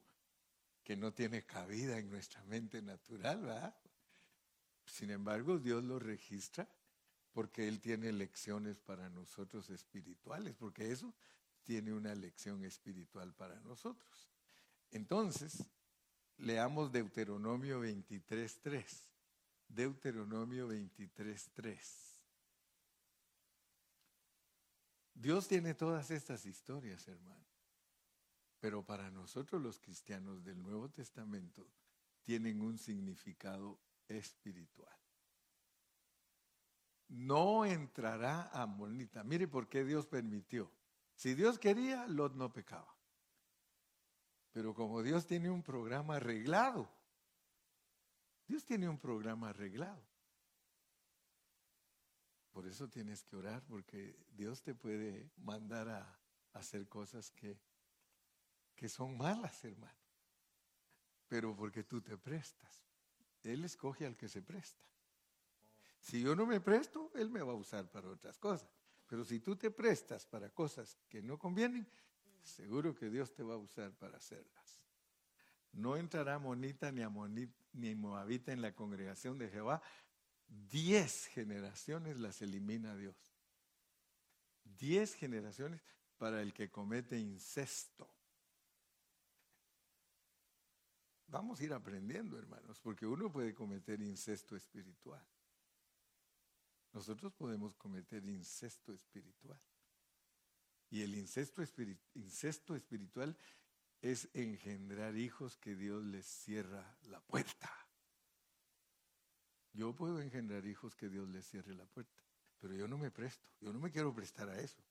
que 0.83 0.97
no 0.97 1.13
tiene 1.13 1.45
cabida 1.45 1.99
en 1.99 2.11
nuestra 2.11 2.43
mente 2.45 2.83
natural, 2.83 3.43
¿verdad? 3.43 3.75
Sin 4.85 5.11
embargo, 5.11 5.59
Dios 5.59 5.85
lo 5.85 5.99
registra 5.99 6.69
porque 7.33 7.69
Él 7.69 7.81
tiene 7.81 8.13
lecciones 8.13 8.79
para 8.79 9.09
nosotros 9.09 9.71
espirituales, 9.71 10.55
porque 10.57 10.91
eso 10.91 11.15
tiene 11.63 11.93
una 11.93 12.15
lección 12.15 12.65
espiritual 12.65 13.33
para 13.35 13.61
nosotros. 13.61 14.29
Entonces, 14.91 15.65
leamos 16.39 16.91
Deuteronomio 16.91 17.83
23.3. 17.83 18.85
Deuteronomio 19.69 20.69
23.3. 20.69 22.10
Dios 25.21 25.47
tiene 25.47 25.75
todas 25.75 26.11
estas 26.11 26.47
historias, 26.47 27.07
hermano. 27.07 27.45
Pero 28.59 28.83
para 28.83 29.11
nosotros 29.11 29.61
los 29.61 29.79
cristianos 29.79 30.43
del 30.43 30.63
Nuevo 30.63 30.89
Testamento 30.89 31.67
tienen 32.23 32.63
un 32.63 32.79
significado 32.79 33.79
espiritual. 34.09 34.97
No 37.09 37.67
entrará 37.67 38.49
a 38.49 38.65
Molnita. 38.65 39.23
Mire 39.23 39.47
por 39.47 39.69
qué 39.69 39.85
Dios 39.85 40.07
permitió. 40.07 40.73
Si 41.15 41.35
Dios 41.35 41.59
quería, 41.59 42.07
Lot 42.07 42.35
no 42.35 42.51
pecaba. 42.51 42.97
Pero 44.53 44.75
como 44.75 45.03
Dios 45.03 45.27
tiene 45.27 45.51
un 45.51 45.63
programa 45.63 46.17
arreglado, 46.17 46.91
Dios 48.47 48.65
tiene 48.65 48.89
un 48.89 48.99
programa 48.99 49.51
arreglado. 49.51 50.10
Por 52.53 52.67
eso 52.67 52.89
tienes 52.89 53.23
que 53.23 53.37
orar, 53.37 53.63
porque 53.67 54.17
Dios 54.33 54.63
te 54.63 54.75
puede 54.75 55.31
mandar 55.37 55.89
a, 55.89 56.17
hacer 56.53 56.89
cosas 56.89 57.31
que, 57.31 57.57
que 58.75 58.89
son 58.89 59.17
malas, 59.17 59.65
hermano. 59.65 59.95
Pero 61.29 61.55
porque 61.55 61.85
tú 61.85 62.01
te 62.01 62.17
prestas. 62.19 62.85
Él 63.45 63.65
escoge 63.65 64.05
al 64.05 64.17
que 64.17 64.29
se 64.29 64.43
presta. 64.43 64.85
Si 66.01 66.21
yo 66.21 66.35
no 66.35 66.47
me 66.47 66.61
presto, 66.61 67.13
Él 67.15 67.31
me 67.31 67.41
va 67.41 67.53
a 67.53 67.57
usar 67.57 67.89
para 67.91 68.09
otras 68.09 68.37
cosas. 68.39 68.69
Pero 69.07 69.25
si 69.25 69.41
tú 69.41 69.57
te 69.57 69.71
prestas 69.71 70.27
para 70.27 70.51
cosas 70.51 70.99
que 71.09 71.23
no 71.23 71.39
convienen, 71.39 71.87
seguro 72.43 72.95
que 72.95 73.11
Dios 73.11 73.33
te 73.33 73.43
va 73.43 73.55
a 73.55 73.59
usar 73.59 73.93
para 73.93 74.17
hacerlas. 74.17 74.81
No 75.73 75.97
entrará 75.97 76.39
monita 76.39 76.91
ni, 76.91 77.03
amonita, 77.03 77.55
ni 77.73 77.95
moabita 77.95 78.53
en 78.53 78.63
la 78.63 78.75
congregación 78.75 79.39
de 79.39 79.49
Jehová. 79.49 79.83
Diez 80.51 81.27
generaciones 81.29 82.19
las 82.19 82.43
elimina 82.43 82.97
Dios. 82.97 83.17
Diez 84.65 85.15
generaciones 85.15 85.81
para 86.19 86.43
el 86.43 86.53
que 86.53 86.71
comete 86.71 87.19
incesto. 87.19 88.13
Vamos 91.29 91.61
a 91.61 91.65
ir 91.65 91.73
aprendiendo, 91.73 92.37
hermanos, 92.37 92.81
porque 92.81 93.07
uno 93.07 93.31
puede 93.31 93.55
cometer 93.55 94.03
incesto 94.03 94.57
espiritual. 94.57 95.25
Nosotros 96.93 97.33
podemos 97.33 97.77
cometer 97.77 98.25
incesto 98.25 98.93
espiritual. 98.93 99.61
Y 100.91 101.03
el 101.03 101.15
incesto, 101.15 101.63
espiritual 102.75 103.37
es 104.03 104.29
engendrar 104.35 105.17
hijos 105.17 105.57
que 105.57 105.77
Dios 105.77 106.03
les 106.05 106.27
cierra 106.27 106.99
la 107.03 107.21
puerta. 107.21 107.71
Yo 109.73 109.95
puedo 109.95 110.21
engendrar 110.21 110.67
hijos 110.67 110.97
que 110.97 111.09
Dios 111.09 111.29
les 111.29 111.47
cierre 111.47 111.75
la 111.75 111.87
puerta, 111.87 112.23
pero 112.59 112.75
yo 112.75 112.89
no 112.89 112.99
me 112.99 113.11
presto, 113.11 113.49
yo 113.61 113.73
no 113.73 113.79
me 113.79 113.91
quiero 113.91 114.13
prestar 114.15 114.49
a 114.49 114.59
eso. 114.61 114.83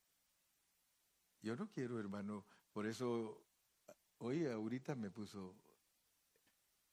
Yo 1.42 1.56
no 1.56 1.68
quiero, 1.70 1.98
hermano, 1.98 2.44
por 2.72 2.86
eso 2.86 3.42
hoy 4.18 4.46
ahorita 4.46 4.94
me 4.94 5.10
puso 5.10 5.54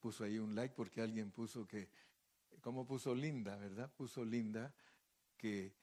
puso 0.00 0.24
ahí 0.24 0.38
un 0.38 0.54
like 0.54 0.74
porque 0.74 1.00
alguien 1.00 1.30
puso 1.32 1.66
que 1.66 1.88
como 2.60 2.86
puso 2.86 3.14
Linda, 3.14 3.56
¿verdad? 3.56 3.92
Puso 3.94 4.24
Linda 4.24 4.74
que 5.36 5.74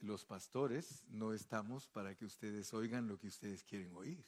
los 0.00 0.24
pastores 0.24 1.04
no 1.08 1.32
estamos 1.32 1.88
para 1.88 2.14
que 2.14 2.24
ustedes 2.24 2.72
oigan 2.72 3.08
lo 3.08 3.18
que 3.18 3.26
ustedes 3.26 3.64
quieren 3.64 3.94
oír, 3.94 4.24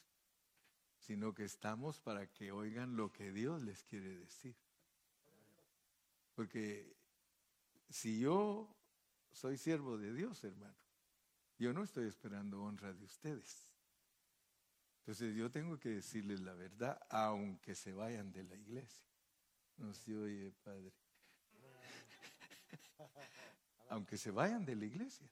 sino 0.97 1.33
que 1.33 1.45
estamos 1.45 1.99
para 1.99 2.27
que 2.27 2.51
oigan 2.51 2.95
lo 2.95 3.11
que 3.11 3.31
Dios 3.31 3.61
les 3.61 3.83
quiere 3.83 4.17
decir. 4.17 4.55
Porque 6.33 6.95
si 7.89 8.19
yo 8.19 8.75
soy 9.31 9.57
siervo 9.57 9.97
de 9.97 10.13
Dios, 10.13 10.43
hermano, 10.43 10.77
yo 11.57 11.73
no 11.73 11.83
estoy 11.83 12.07
esperando 12.07 12.63
honra 12.63 12.93
de 12.93 13.03
ustedes. 13.03 13.67
Entonces 14.99 15.35
yo 15.35 15.49
tengo 15.49 15.79
que 15.79 15.89
decirles 15.89 16.41
la 16.41 16.53
verdad, 16.53 16.99
aunque 17.09 17.75
se 17.75 17.93
vayan 17.93 18.31
de 18.31 18.43
la 18.43 18.55
iglesia. 18.55 19.05
No 19.77 19.93
se 19.93 20.15
oye, 20.15 20.51
Padre. 20.63 20.93
aunque 23.89 24.17
se 24.17 24.31
vayan 24.31 24.63
de 24.65 24.75
la 24.75 24.85
iglesia. 24.85 25.29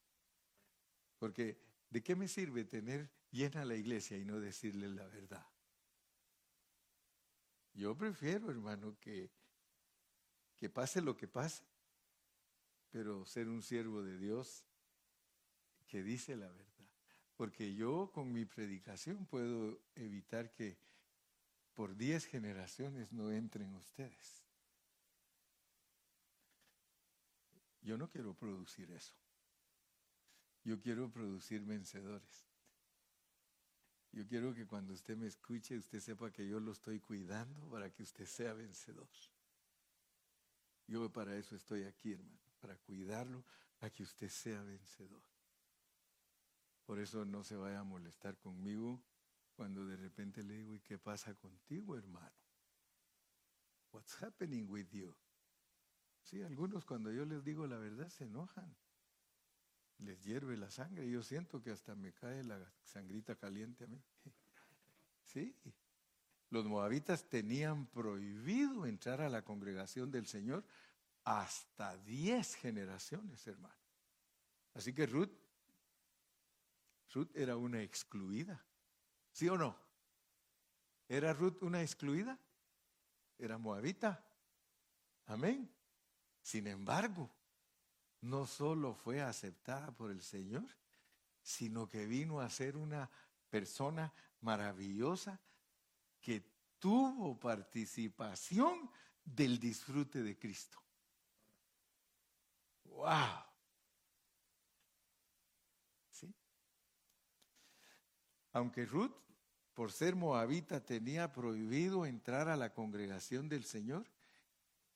Porque 1.17 1.57
¿de 1.89 2.03
qué 2.03 2.15
me 2.15 2.27
sirve 2.27 2.65
tener 2.65 3.09
llena 3.31 3.65
la 3.65 3.75
iglesia 3.75 4.17
y 4.17 4.25
no 4.25 4.39
decirles 4.39 4.91
la 4.91 5.07
verdad? 5.07 5.45
Yo 7.73 7.95
prefiero, 7.95 8.49
hermano, 8.49 8.97
que, 8.99 9.31
que 10.59 10.69
pase 10.69 11.01
lo 11.01 11.15
que 11.15 11.27
pase, 11.27 11.63
pero 12.91 13.25
ser 13.25 13.47
un 13.47 13.63
siervo 13.63 14.03
de 14.03 14.17
Dios 14.17 14.65
que 15.87 16.03
dice 16.03 16.35
la 16.35 16.49
verdad. 16.49 16.65
Porque 17.37 17.73
yo 17.73 18.11
con 18.13 18.33
mi 18.33 18.45
predicación 18.45 19.25
puedo 19.25 19.79
evitar 19.95 20.51
que 20.51 20.77
por 21.73 21.95
diez 21.95 22.25
generaciones 22.25 23.13
no 23.13 23.31
entren 23.31 23.73
ustedes. 23.75 24.43
Yo 27.81 27.97
no 27.97 28.09
quiero 28.09 28.33
producir 28.33 28.91
eso. 28.91 29.15
Yo 30.65 30.81
quiero 30.81 31.09
producir 31.09 31.63
vencedores. 31.63 32.45
Yo 34.11 34.27
quiero 34.27 34.53
que 34.53 34.67
cuando 34.67 34.93
usted 34.93 35.15
me 35.15 35.27
escuche, 35.27 35.77
usted 35.77 35.99
sepa 36.01 36.31
que 36.31 36.45
yo 36.45 36.59
lo 36.59 36.73
estoy 36.73 36.99
cuidando 36.99 37.69
para 37.69 37.89
que 37.89 38.03
usted 38.03 38.25
sea 38.25 38.53
vencedor. 38.53 39.07
Yo 40.89 41.07
para 41.11 41.35
eso 41.37 41.55
estoy 41.55 41.83
aquí, 41.83 42.13
hermano, 42.13 42.39
para 42.59 42.75
cuidarlo, 42.79 43.45
para 43.77 43.93
que 43.93 44.01
usted 44.01 44.27
sea 44.27 44.63
vencedor. 44.63 45.21
Por 46.83 46.97
eso 46.97 47.25
no 47.25 47.43
se 47.43 47.55
vaya 47.55 47.81
a 47.81 47.83
molestar 47.83 48.39
conmigo 48.39 48.99
cuando 49.53 49.85
de 49.85 49.95
repente 49.97 50.41
le 50.41 50.55
digo, 50.55 50.73
¿y 50.73 50.79
qué 50.79 50.97
pasa 50.97 51.35
contigo, 51.35 51.95
hermano? 51.95 52.35
What's 53.91 54.19
happening 54.23 54.67
with 54.67 54.87
you? 54.89 55.15
Sí, 56.23 56.41
algunos 56.41 56.85
cuando 56.85 57.11
yo 57.11 57.23
les 57.23 57.43
digo 57.43 57.67
la 57.67 57.77
verdad 57.77 58.09
se 58.09 58.23
enojan. 58.23 58.75
Les 59.99 60.23
hierve 60.23 60.57
la 60.57 60.71
sangre. 60.71 61.07
Yo 61.07 61.21
siento 61.21 61.61
que 61.61 61.69
hasta 61.69 61.93
me 61.93 62.13
cae 62.13 62.43
la 62.43 62.73
sangrita 62.83 63.35
caliente 63.35 63.83
a 63.83 63.87
mí. 63.87 64.01
Sí. 65.21 65.55
Los 66.49 66.65
moabitas 66.65 67.29
tenían 67.29 67.85
prohibido 67.87 68.85
entrar 68.85 69.21
a 69.21 69.29
la 69.29 69.43
congregación 69.43 70.09
del 70.11 70.25
Señor 70.25 70.65
hasta 71.23 71.97
diez 71.97 72.55
generaciones, 72.55 73.45
hermano. 73.45 73.75
Así 74.73 74.93
que 74.93 75.05
Ruth 75.05 75.31
Ruth 77.13 77.35
era 77.35 77.57
una 77.57 77.81
excluida. 77.81 78.63
¿Sí 79.31 79.47
o 79.49 79.57
no? 79.57 79.75
¿Era 81.07 81.33
Ruth 81.33 81.63
una 81.63 81.81
excluida? 81.81 82.37
Era 83.37 83.57
moabita. 83.57 84.23
Amén. 85.25 85.71
Sin 86.41 86.67
embargo, 86.67 87.29
no 88.21 88.45
solo 88.45 88.93
fue 88.93 89.21
aceptada 89.21 89.91
por 89.91 90.11
el 90.11 90.21
Señor, 90.21 90.65
sino 91.41 91.87
que 91.87 92.05
vino 92.05 92.41
a 92.41 92.49
ser 92.49 92.77
una 92.77 93.09
persona 93.49 94.13
maravillosa 94.41 95.39
que 96.21 96.43
tuvo 96.79 97.39
participación 97.39 98.89
del 99.23 99.59
disfrute 99.59 100.23
de 100.23 100.37
Cristo. 100.37 100.77
¡Wow! 102.85 103.49
Aunque 108.51 108.85
Ruth, 108.85 109.13
por 109.73 109.91
ser 109.91 110.15
moabita, 110.15 110.83
tenía 110.83 111.31
prohibido 111.31 112.05
entrar 112.05 112.49
a 112.49 112.57
la 112.57 112.73
congregación 112.73 113.47
del 113.47 113.63
Señor, 113.63 114.05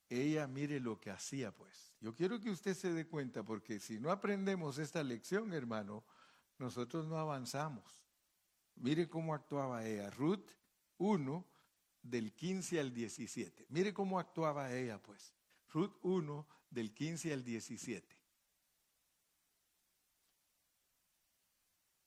ella 0.10 0.48
mire 0.48 0.80
lo 0.80 1.00
que 1.00 1.12
hacía, 1.12 1.56
pues. 1.56 1.96
Yo 2.00 2.14
quiero 2.14 2.40
que 2.40 2.50
usted 2.50 2.74
se 2.74 2.92
dé 2.92 3.08
cuenta, 3.08 3.44
porque 3.44 3.80
si 3.80 4.00
no 4.00 4.12
aprendemos 4.12 4.78
esta 4.78 5.04
lección, 5.04 5.54
hermano, 5.54 6.04
nosotros 6.58 7.08
no 7.08 7.18
avanzamos. 7.18 8.04
Mire 8.76 9.08
cómo 9.08 9.34
actuaba 9.34 9.86
ella. 9.86 10.10
Ruth 10.10 10.50
1, 10.98 11.46
del 12.02 12.34
15 12.34 12.80
al 12.80 12.94
17. 12.94 13.66
Mire 13.70 13.94
cómo 13.94 14.20
actuaba 14.20 14.72
ella, 14.74 15.02
pues. 15.02 15.34
Ruth 15.70 15.96
1, 16.02 16.48
del 16.70 16.94
15 16.94 17.34
al 17.34 17.44
17. 17.44 18.20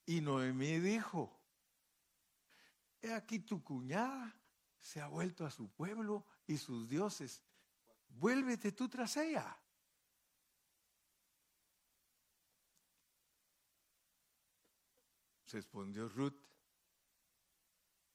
Y 0.07 0.21
Noemí 0.21 0.79
dijo, 0.79 1.37
he 3.03 3.13
aquí 3.13 3.41
tu 3.41 3.63
cuñada 3.65 4.41
se 4.79 5.01
ha 5.01 5.09
vuelto 5.09 5.45
a 5.45 5.51
su 5.51 5.69
pueblo 5.69 6.25
y 6.47 6.59
sus 6.59 6.89
dioses. 6.89 7.43
Vuélvete 8.09 8.71
tú 8.71 8.89
tras 8.89 9.17
ella. 9.17 9.59
Respondió 15.51 16.09
Ruth, 16.09 16.46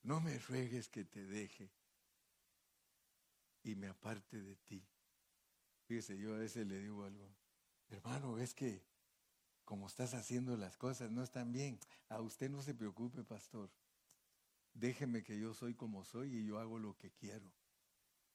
no 0.04 0.20
me 0.20 0.38
ruegues 0.40 0.90
que 0.90 1.04
te 1.06 1.26
deje 1.26 1.70
y 3.64 3.76
me 3.76 3.88
aparte 3.88 4.42
de 4.42 4.56
ti. 4.56 4.84
Fíjese, 5.86 6.18
yo 6.18 6.34
a 6.34 6.40
veces 6.40 6.66
le 6.68 6.80
digo 6.80 7.04
algo, 7.04 7.30
hermano, 7.90 8.38
es 8.40 8.54
que 8.54 8.84
como 9.66 9.88
estás 9.88 10.14
haciendo 10.14 10.58
las 10.58 10.76
cosas 10.78 11.12
no 11.12 11.24
están 11.24 11.52
bien. 11.52 11.80
A 12.10 12.20
usted 12.20 12.50
no 12.50 12.62
se 12.62 12.74
preocupe, 12.74 13.24
pastor. 13.24 13.70
Déjeme 14.74 15.24
que 15.24 15.40
yo 15.40 15.54
soy 15.54 15.76
como 15.76 16.04
soy 16.04 16.36
y 16.36 16.46
yo 16.46 16.60
hago 16.60 16.80
lo 16.80 16.98
que 16.98 17.12
quiero. 17.12 17.52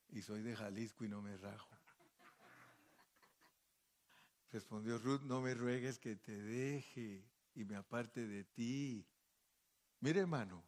Y 0.08 0.22
soy 0.22 0.42
de 0.42 0.56
Jalisco 0.56 1.04
y 1.04 1.08
no 1.08 1.20
me 1.20 1.36
rajo. 1.36 1.68
Respondió 4.52 4.98
Ruth, 4.98 5.22
no 5.22 5.42
me 5.42 5.52
ruegues 5.54 5.98
que 5.98 6.16
te 6.16 6.40
deje 6.40 7.22
y 7.54 7.64
me 7.64 7.76
aparte 7.76 8.26
de 8.26 8.44
ti. 8.44 9.04
Mire, 10.00 10.20
hermano, 10.20 10.64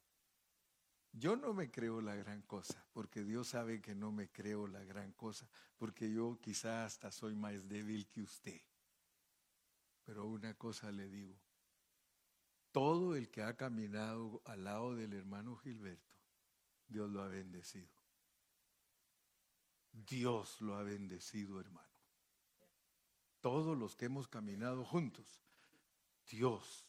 yo 1.13 1.37
no 1.37 1.55
me 1.55 1.71
creo 1.71 2.01
la 2.01 2.15
gran 2.15 2.43
cosa, 2.43 2.85
porque 2.93 3.25
Dios 3.25 3.49
sabe 3.49 3.81
que 3.81 3.95
no 3.95 4.13
me 4.13 4.31
creo 4.31 4.67
la 4.67 4.85
gran 4.85 5.13
cosa, 5.13 5.49
porque 5.77 6.13
yo 6.13 6.39
quizá 6.41 6.85
hasta 6.85 7.11
soy 7.11 7.35
más 7.35 7.69
débil 7.69 8.09
que 8.09 8.23
usted. 8.23 8.61
Pero 10.05 10.27
una 10.27 10.55
cosa 10.55 10.91
le 10.93 11.09
digo, 11.09 11.39
todo 12.73 13.17
el 13.17 13.31
que 13.31 13.43
ha 13.43 13.57
caminado 13.57 14.43
al 14.45 14.65
lado 14.65 14.95
del 14.95 15.13
hermano 15.13 15.57
Gilberto, 15.57 16.17
Dios 16.87 17.11
lo 17.11 17.23
ha 17.23 17.29
bendecido. 17.29 17.99
Dios 19.93 20.61
lo 20.61 20.77
ha 20.77 20.83
bendecido, 20.83 21.61
hermano. 21.61 21.89
Todos 23.41 23.77
los 23.77 23.97
que 23.97 24.07
hemos 24.07 24.29
caminado 24.29 24.85
juntos, 24.85 25.43
Dios 26.31 26.88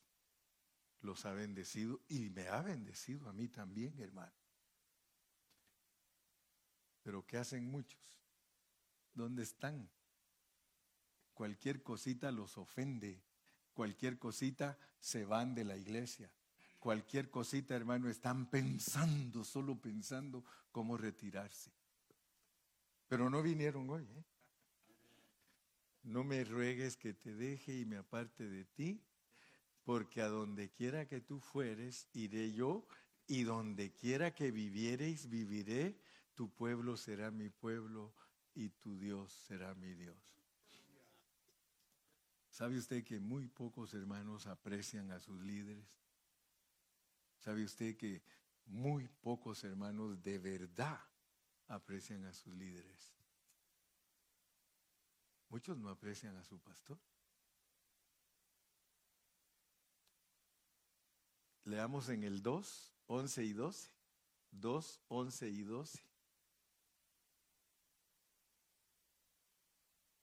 los 1.02 1.26
ha 1.26 1.34
bendecido 1.34 2.02
y 2.08 2.30
me 2.30 2.48
ha 2.48 2.62
bendecido 2.62 3.30
a 3.30 3.34
mí 3.34 3.48
también, 3.48 3.98
hermano. 4.00 4.34
Pero 7.04 7.26
¿qué 7.26 7.38
hacen 7.38 7.66
muchos? 7.66 8.00
¿Dónde 9.14 9.44
están? 9.44 9.90
Cualquier 11.34 11.82
cosita 11.82 12.32
los 12.32 12.58
ofende, 12.58 13.24
cualquier 13.74 14.20
cosita 14.20 14.78
se 15.00 15.26
van 15.26 15.56
de 15.56 15.64
la 15.64 15.78
iglesia, 15.78 16.30
cualquier 16.80 17.30
cosita, 17.30 17.76
hermano, 17.76 18.10
están 18.10 18.50
pensando, 18.50 19.44
solo 19.44 19.80
pensando 19.80 20.44
cómo 20.72 20.98
retirarse. 20.98 21.72
Pero 23.08 23.30
no 23.30 23.42
vinieron 23.42 23.90
hoy. 23.90 24.04
¿eh? 24.04 24.24
No 26.04 26.24
me 26.24 26.44
ruegues 26.44 26.96
que 26.96 27.14
te 27.14 27.36
deje 27.36 27.74
y 27.74 27.86
me 27.86 27.98
aparte 27.98 28.48
de 28.48 28.66
ti, 28.66 29.02
porque 29.90 30.22
a 30.22 30.28
donde 30.28 30.70
quiera 30.70 31.08
que 31.08 31.20
tú 31.20 31.40
fueres, 31.40 32.08
iré 32.14 32.52
yo, 32.52 32.86
y 33.26 33.42
donde 33.42 33.92
quiera 33.92 34.36
que 34.36 34.52
viviereis, 34.52 35.28
viviré, 35.28 36.00
tu 36.36 36.54
pueblo 36.54 36.96
será 36.96 37.32
mi 37.32 37.50
pueblo 37.50 38.14
y 38.54 38.70
tu 38.70 39.00
Dios 39.00 39.34
será 39.34 39.74
mi 39.74 39.96
Dios. 39.96 40.16
¿Sabe 42.52 42.78
usted 42.78 43.04
que 43.04 43.20
muy 43.20 43.48
pocos 43.48 43.96
hermanos 43.96 44.46
aprecian 44.46 45.10
a 45.10 45.20
sus 45.20 45.42
líderes? 45.42 46.00
¿Sabe 47.40 47.64
usted 47.64 47.98
que 47.98 48.22
muy 48.68 49.08
pocos 49.08 49.64
hermanos 49.64 50.22
de 50.22 50.38
verdad 50.38 51.00
aprecian 51.68 52.26
a 52.26 52.34
sus 52.36 52.54
líderes? 52.54 53.16
Muchos 55.50 55.80
no 55.80 55.90
aprecian 55.90 56.38
a 56.38 56.44
su 56.44 56.60
pastor. 56.60 57.00
Leamos 61.70 62.10
en 62.10 62.24
el 62.24 62.42
2, 62.42 62.96
11 63.06 63.44
y 63.44 63.54
12. 63.54 63.92
2, 64.50 65.02
11 65.08 65.50
y 65.50 65.62
12. 65.62 66.04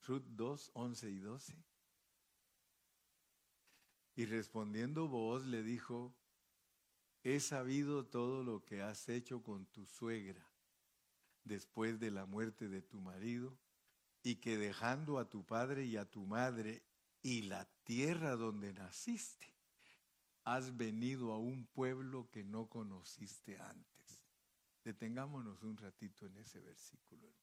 Ruth 0.02 0.24
2, 0.26 0.70
11 0.74 1.10
y 1.10 1.18
12. 1.20 1.64
Y 4.16 4.24
respondiendo 4.24 5.06
vos 5.06 5.46
le 5.46 5.62
dijo, 5.62 6.16
he 7.22 7.38
sabido 7.38 8.04
todo 8.06 8.42
lo 8.42 8.64
que 8.64 8.82
has 8.82 9.08
hecho 9.08 9.44
con 9.44 9.66
tu 9.66 9.86
suegra 9.86 10.50
después 11.44 12.00
de 12.00 12.10
la 12.10 12.26
muerte 12.26 12.68
de 12.68 12.82
tu 12.82 13.00
marido, 13.00 13.56
y 14.24 14.36
que 14.36 14.58
dejando 14.58 15.20
a 15.20 15.30
tu 15.30 15.46
padre 15.46 15.84
y 15.84 15.96
a 15.96 16.10
tu 16.10 16.26
madre 16.26 16.82
y 17.22 17.42
la 17.42 17.68
tierra 17.84 18.34
donde 18.34 18.72
naciste, 18.72 19.55
has 20.46 20.76
venido 20.76 21.32
a 21.32 21.38
un 21.38 21.66
pueblo 21.66 22.30
que 22.30 22.44
no 22.44 22.68
conociste 22.68 23.58
antes. 23.58 24.22
Detengámonos 24.84 25.64
un 25.64 25.76
ratito 25.76 26.24
en 26.24 26.36
ese 26.36 26.60
versículo. 26.60 27.34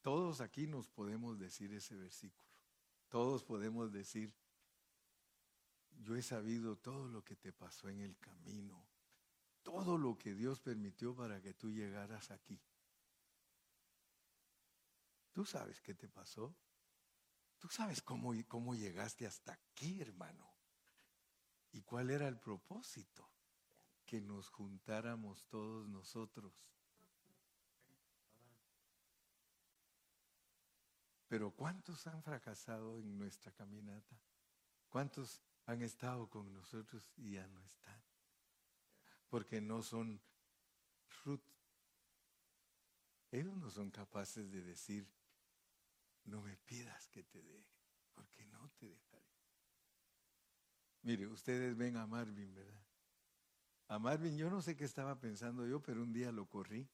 Todos 0.00 0.40
aquí 0.40 0.66
nos 0.66 0.88
podemos 0.88 1.38
decir 1.38 1.74
ese 1.74 1.94
versículo. 1.94 2.48
Todos 3.10 3.44
podemos 3.44 3.92
decir, 3.92 4.34
yo 5.90 6.16
he 6.16 6.22
sabido 6.22 6.78
todo 6.78 7.06
lo 7.06 7.22
que 7.22 7.36
te 7.36 7.52
pasó 7.52 7.90
en 7.90 8.00
el 8.00 8.16
camino, 8.16 8.82
todo 9.62 9.98
lo 9.98 10.16
que 10.16 10.34
Dios 10.34 10.58
permitió 10.58 11.14
para 11.14 11.42
que 11.42 11.52
tú 11.52 11.70
llegaras 11.70 12.30
aquí. 12.30 12.58
¿Tú 15.32 15.44
sabes 15.44 15.82
qué 15.82 15.94
te 15.94 16.08
pasó? 16.08 16.56
Tú 17.62 17.68
sabes 17.68 18.02
cómo, 18.02 18.32
cómo 18.48 18.74
llegaste 18.74 19.24
hasta 19.24 19.52
aquí, 19.52 20.00
hermano. 20.00 20.52
¿Y 21.70 21.80
cuál 21.82 22.10
era 22.10 22.26
el 22.26 22.36
propósito? 22.36 23.30
Que 24.04 24.20
nos 24.20 24.48
juntáramos 24.48 25.46
todos 25.46 25.88
nosotros. 25.88 26.52
Pero 31.28 31.52
¿cuántos 31.52 32.04
han 32.08 32.20
fracasado 32.24 32.98
en 32.98 33.16
nuestra 33.16 33.52
caminata? 33.52 34.20
¿Cuántos 34.88 35.40
han 35.66 35.82
estado 35.82 36.28
con 36.28 36.52
nosotros 36.52 37.12
y 37.16 37.34
ya 37.34 37.46
no 37.46 37.62
están? 37.62 38.02
Porque 39.30 39.60
no 39.60 39.84
son 39.84 40.20
fruit. 41.06 41.44
Ellos 43.30 43.56
no 43.56 43.70
son 43.70 43.92
capaces 43.92 44.50
de 44.50 44.62
decir, 44.62 45.08
no 46.24 46.40
me 46.40 46.56
pidas 46.56 47.08
que 47.08 47.24
te 47.24 47.42
deje, 47.42 47.82
porque 48.14 48.46
no 48.46 48.70
te 48.78 48.88
dejaré. 48.88 49.32
Mire, 51.02 51.26
ustedes 51.26 51.76
ven 51.76 51.96
a 51.96 52.06
Marvin, 52.06 52.54
¿verdad? 52.54 52.80
A 53.88 53.98
Marvin 53.98 54.36
yo 54.36 54.48
no 54.48 54.62
sé 54.62 54.76
qué 54.76 54.84
estaba 54.84 55.18
pensando 55.18 55.66
yo, 55.66 55.82
pero 55.82 56.02
un 56.02 56.12
día 56.12 56.30
lo 56.30 56.46
corrí. 56.46 56.88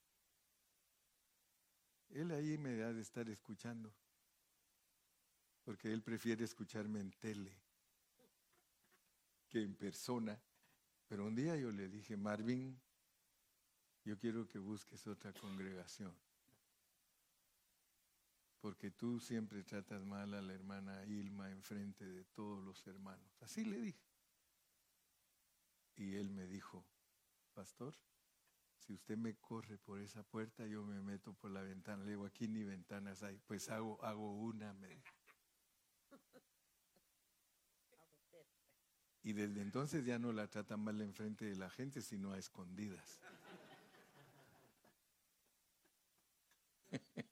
Él 2.08 2.30
ahí 2.30 2.56
me 2.56 2.82
ha 2.82 2.92
de 2.92 3.02
estar 3.02 3.28
escuchando, 3.28 3.94
porque 5.62 5.92
él 5.92 6.02
prefiere 6.02 6.44
escucharme 6.44 7.00
en 7.00 7.10
tele 7.12 7.52
que 9.48 9.62
en 9.62 9.74
persona. 9.74 10.40
Pero 11.06 11.26
un 11.26 11.34
día 11.34 11.54
yo 11.56 11.70
le 11.70 11.88
dije, 11.88 12.16
Marvin, 12.16 12.80
yo 14.04 14.18
quiero 14.18 14.48
que 14.48 14.58
busques 14.58 15.06
otra 15.06 15.32
congregación 15.34 16.14
porque 18.60 18.90
tú 18.90 19.20
siempre 19.20 19.62
tratas 19.62 20.04
mal 20.04 20.34
a 20.34 20.42
la 20.42 20.52
hermana 20.52 21.04
Ilma 21.06 21.50
en 21.50 21.62
frente 21.62 22.04
de 22.04 22.24
todos 22.24 22.64
los 22.64 22.86
hermanos. 22.86 23.36
Así 23.40 23.64
le 23.64 23.80
dije. 23.80 24.04
Y 25.96 26.16
él 26.16 26.30
me 26.30 26.46
dijo, 26.46 26.84
pastor, 27.54 27.94
si 28.78 28.94
usted 28.94 29.16
me 29.16 29.34
corre 29.36 29.78
por 29.78 30.00
esa 30.00 30.22
puerta, 30.22 30.66
yo 30.66 30.84
me 30.84 31.00
meto 31.00 31.32
por 31.34 31.50
la 31.50 31.62
ventana. 31.62 32.04
Le 32.04 32.10
digo, 32.10 32.24
aquí 32.24 32.48
ni 32.48 32.64
ventanas 32.64 33.22
hay. 33.22 33.38
Pues 33.46 33.68
hago, 33.68 34.02
hago 34.04 34.32
una. 34.32 34.72
Me 34.74 35.02
Y 39.22 39.34
desde 39.34 39.60
entonces 39.60 40.06
ya 40.06 40.18
no 40.18 40.32
la 40.32 40.48
tratan 40.48 40.80
mal 40.80 41.00
enfrente 41.02 41.44
de 41.44 41.56
la 41.56 41.68
gente, 41.68 42.00
sino 42.00 42.32
a 42.32 42.38
escondidas. 42.38 43.20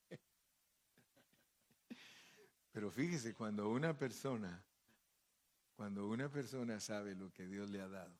Pero 2.76 2.90
fíjese, 2.90 3.32
cuando 3.32 3.70
una 3.70 3.96
persona, 3.96 4.62
cuando 5.76 6.08
una 6.08 6.28
persona 6.28 6.78
sabe 6.78 7.14
lo 7.14 7.32
que 7.32 7.46
Dios 7.46 7.70
le 7.70 7.80
ha 7.80 7.88
dado, 7.88 8.14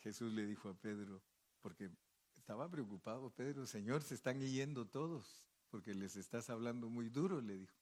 Jesús 0.00 0.32
le 0.32 0.46
dijo 0.46 0.68
a 0.68 0.74
Pedro, 0.74 1.22
porque 1.60 1.88
estaba 2.34 2.68
preocupado 2.68 3.30
Pedro, 3.30 3.66
Señor, 3.66 4.02
se 4.02 4.16
están 4.16 4.40
yendo 4.40 4.88
todos, 4.88 5.46
porque 5.68 5.94
les 5.94 6.16
estás 6.16 6.50
hablando 6.50 6.88
muy 6.88 7.08
duro, 7.08 7.40
le 7.40 7.58
dijo. 7.58 7.78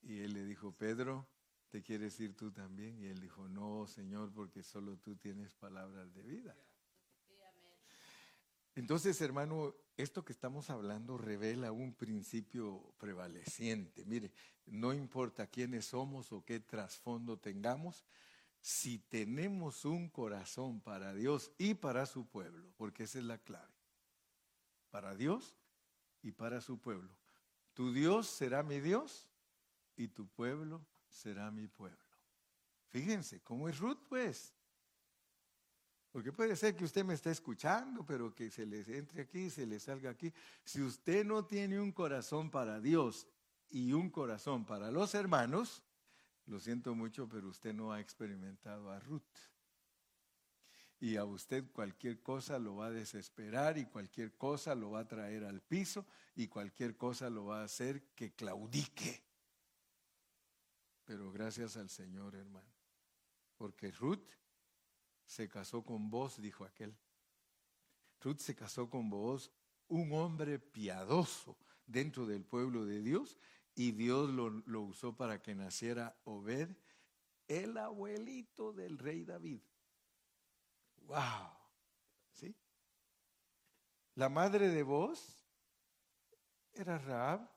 Y 0.00 0.20
él 0.20 0.32
le 0.32 0.46
dijo, 0.46 0.72
Pedro, 0.72 1.28
¿te 1.68 1.82
quieres 1.82 2.18
ir 2.18 2.34
tú 2.34 2.50
también? 2.50 2.98
Y 2.98 3.08
él 3.08 3.20
dijo, 3.20 3.46
no, 3.46 3.86
Señor, 3.86 4.32
porque 4.32 4.62
solo 4.62 4.96
tú 4.96 5.16
tienes 5.16 5.54
palabras 5.54 6.14
de 6.14 6.22
vida. 6.22 6.56
Entonces, 8.74 9.20
hermano, 9.20 9.74
esto 9.96 10.24
que 10.24 10.32
estamos 10.32 10.68
hablando 10.70 11.16
revela 11.16 11.72
un 11.72 11.94
principio 11.94 12.94
prevaleciente. 12.98 14.04
Mire, 14.04 14.30
no 14.66 14.92
importa 14.92 15.46
quiénes 15.46 15.86
somos 15.86 16.32
o 16.32 16.44
qué 16.44 16.60
trasfondo 16.60 17.38
tengamos, 17.38 18.04
si 18.60 18.98
tenemos 18.98 19.84
un 19.84 20.08
corazón 20.08 20.80
para 20.80 21.14
Dios 21.14 21.52
y 21.56 21.74
para 21.74 22.04
su 22.04 22.26
pueblo, 22.26 22.68
porque 22.76 23.04
esa 23.04 23.18
es 23.18 23.24
la 23.24 23.38
clave, 23.38 23.72
para 24.90 25.14
Dios 25.14 25.54
y 26.22 26.32
para 26.32 26.60
su 26.60 26.78
pueblo. 26.78 27.16
Tu 27.74 27.92
Dios 27.92 28.26
será 28.26 28.62
mi 28.62 28.80
Dios 28.80 29.28
y 29.96 30.08
tu 30.08 30.26
pueblo 30.26 30.84
será 31.08 31.50
mi 31.50 31.68
pueblo. 31.68 31.98
Fíjense, 32.88 33.40
¿cómo 33.40 33.68
es 33.68 33.78
Ruth 33.78 34.00
pues? 34.08 34.55
Porque 36.16 36.32
puede 36.32 36.56
ser 36.56 36.74
que 36.74 36.84
usted 36.84 37.04
me 37.04 37.12
esté 37.12 37.30
escuchando, 37.30 38.02
pero 38.02 38.34
que 38.34 38.50
se 38.50 38.64
les 38.64 38.88
entre 38.88 39.20
aquí, 39.20 39.50
se 39.50 39.66
le 39.66 39.78
salga 39.78 40.08
aquí. 40.08 40.32
Si 40.64 40.80
usted 40.80 41.26
no 41.26 41.44
tiene 41.44 41.78
un 41.78 41.92
corazón 41.92 42.50
para 42.50 42.80
Dios 42.80 43.26
y 43.68 43.92
un 43.92 44.08
corazón 44.08 44.64
para 44.64 44.90
los 44.90 45.14
hermanos, 45.14 45.82
lo 46.46 46.58
siento 46.58 46.94
mucho, 46.94 47.28
pero 47.28 47.48
usted 47.48 47.74
no 47.74 47.92
ha 47.92 48.00
experimentado 48.00 48.90
a 48.90 48.98
Ruth. 48.98 49.20
Y 51.00 51.16
a 51.16 51.26
usted 51.26 51.70
cualquier 51.70 52.22
cosa 52.22 52.58
lo 52.58 52.76
va 52.76 52.86
a 52.86 52.92
desesperar 52.92 53.76
y 53.76 53.84
cualquier 53.84 54.38
cosa 54.38 54.74
lo 54.74 54.92
va 54.92 55.00
a 55.00 55.06
traer 55.06 55.44
al 55.44 55.60
piso 55.60 56.06
y 56.34 56.48
cualquier 56.48 56.96
cosa 56.96 57.28
lo 57.28 57.44
va 57.44 57.60
a 57.60 57.64
hacer 57.64 58.04
que 58.14 58.32
claudique. 58.32 59.22
Pero 61.04 61.30
gracias 61.30 61.76
al 61.76 61.90
Señor, 61.90 62.36
hermano. 62.36 62.72
Porque 63.58 63.90
Ruth 63.90 64.30
se 65.26 65.48
casó 65.48 65.84
con 65.84 66.10
vos, 66.10 66.40
dijo 66.40 66.64
aquel. 66.64 66.96
Ruth 68.20 68.38
se 68.38 68.54
casó 68.54 68.88
con 68.88 69.10
vos, 69.10 69.52
un 69.88 70.12
hombre 70.12 70.58
piadoso 70.58 71.56
dentro 71.86 72.26
del 72.26 72.44
pueblo 72.44 72.84
de 72.84 73.00
Dios, 73.00 73.38
y 73.74 73.92
Dios 73.92 74.30
lo, 74.30 74.80
usó 74.80 75.16
para 75.16 75.42
que 75.42 75.54
naciera 75.54 76.18
Obed, 76.24 76.70
el 77.46 77.76
abuelito 77.76 78.72
del 78.72 78.98
rey 78.98 79.24
David. 79.24 79.60
¡Wow! 81.02 81.50
¿Sí? 82.32 82.56
La 84.14 84.28
madre 84.28 84.68
de 84.68 84.82
vos 84.82 85.46
era 86.72 86.98
Raab, 86.98 87.48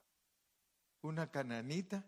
una 1.02 1.32
cananita, 1.32 2.06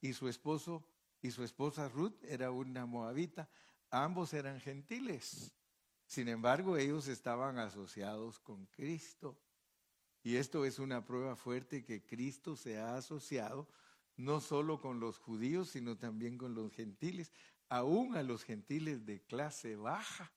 y 0.00 0.14
su 0.14 0.28
esposo 0.28 0.86
y 1.22 1.30
su 1.30 1.44
esposa 1.44 1.88
Ruth 1.88 2.24
era 2.24 2.50
una 2.50 2.86
moabita. 2.86 3.48
Ambos 3.90 4.32
eran 4.34 4.60
gentiles. 4.60 5.52
Sin 6.06 6.28
embargo, 6.28 6.76
ellos 6.76 7.08
estaban 7.08 7.58
asociados 7.58 8.38
con 8.38 8.66
Cristo. 8.66 9.40
Y 10.22 10.36
esto 10.36 10.64
es 10.64 10.78
una 10.78 11.04
prueba 11.04 11.36
fuerte 11.36 11.84
que 11.84 12.04
Cristo 12.04 12.56
se 12.56 12.78
ha 12.78 12.96
asociado 12.96 13.68
no 14.16 14.40
solo 14.40 14.80
con 14.80 15.00
los 15.00 15.18
judíos, 15.18 15.70
sino 15.70 15.96
también 15.96 16.36
con 16.36 16.54
los 16.54 16.72
gentiles, 16.72 17.32
aún 17.68 18.16
a 18.16 18.22
los 18.22 18.44
gentiles 18.44 19.06
de 19.06 19.22
clase 19.22 19.76
baja 19.76 20.30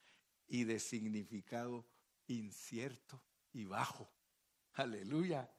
y 0.48 0.64
de 0.64 0.80
significado 0.80 1.86
incierto 2.28 3.22
y 3.52 3.66
bajo. 3.66 4.10
Aleluya. 4.74 5.52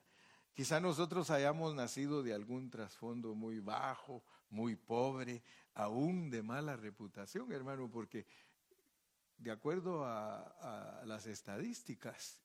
Quizá 0.54 0.80
nosotros 0.80 1.30
hayamos 1.30 1.74
nacido 1.74 2.22
de 2.22 2.32
algún 2.32 2.70
trasfondo 2.70 3.34
muy 3.34 3.58
bajo, 3.58 4.24
muy 4.48 4.76
pobre, 4.76 5.42
aún 5.74 6.30
de 6.30 6.42
mala 6.42 6.76
reputación, 6.76 7.52
hermano, 7.52 7.90
porque 7.90 8.26
de 9.38 9.50
acuerdo 9.50 10.04
a, 10.04 11.02
las 11.04 11.26
estadísticas, 11.26 12.40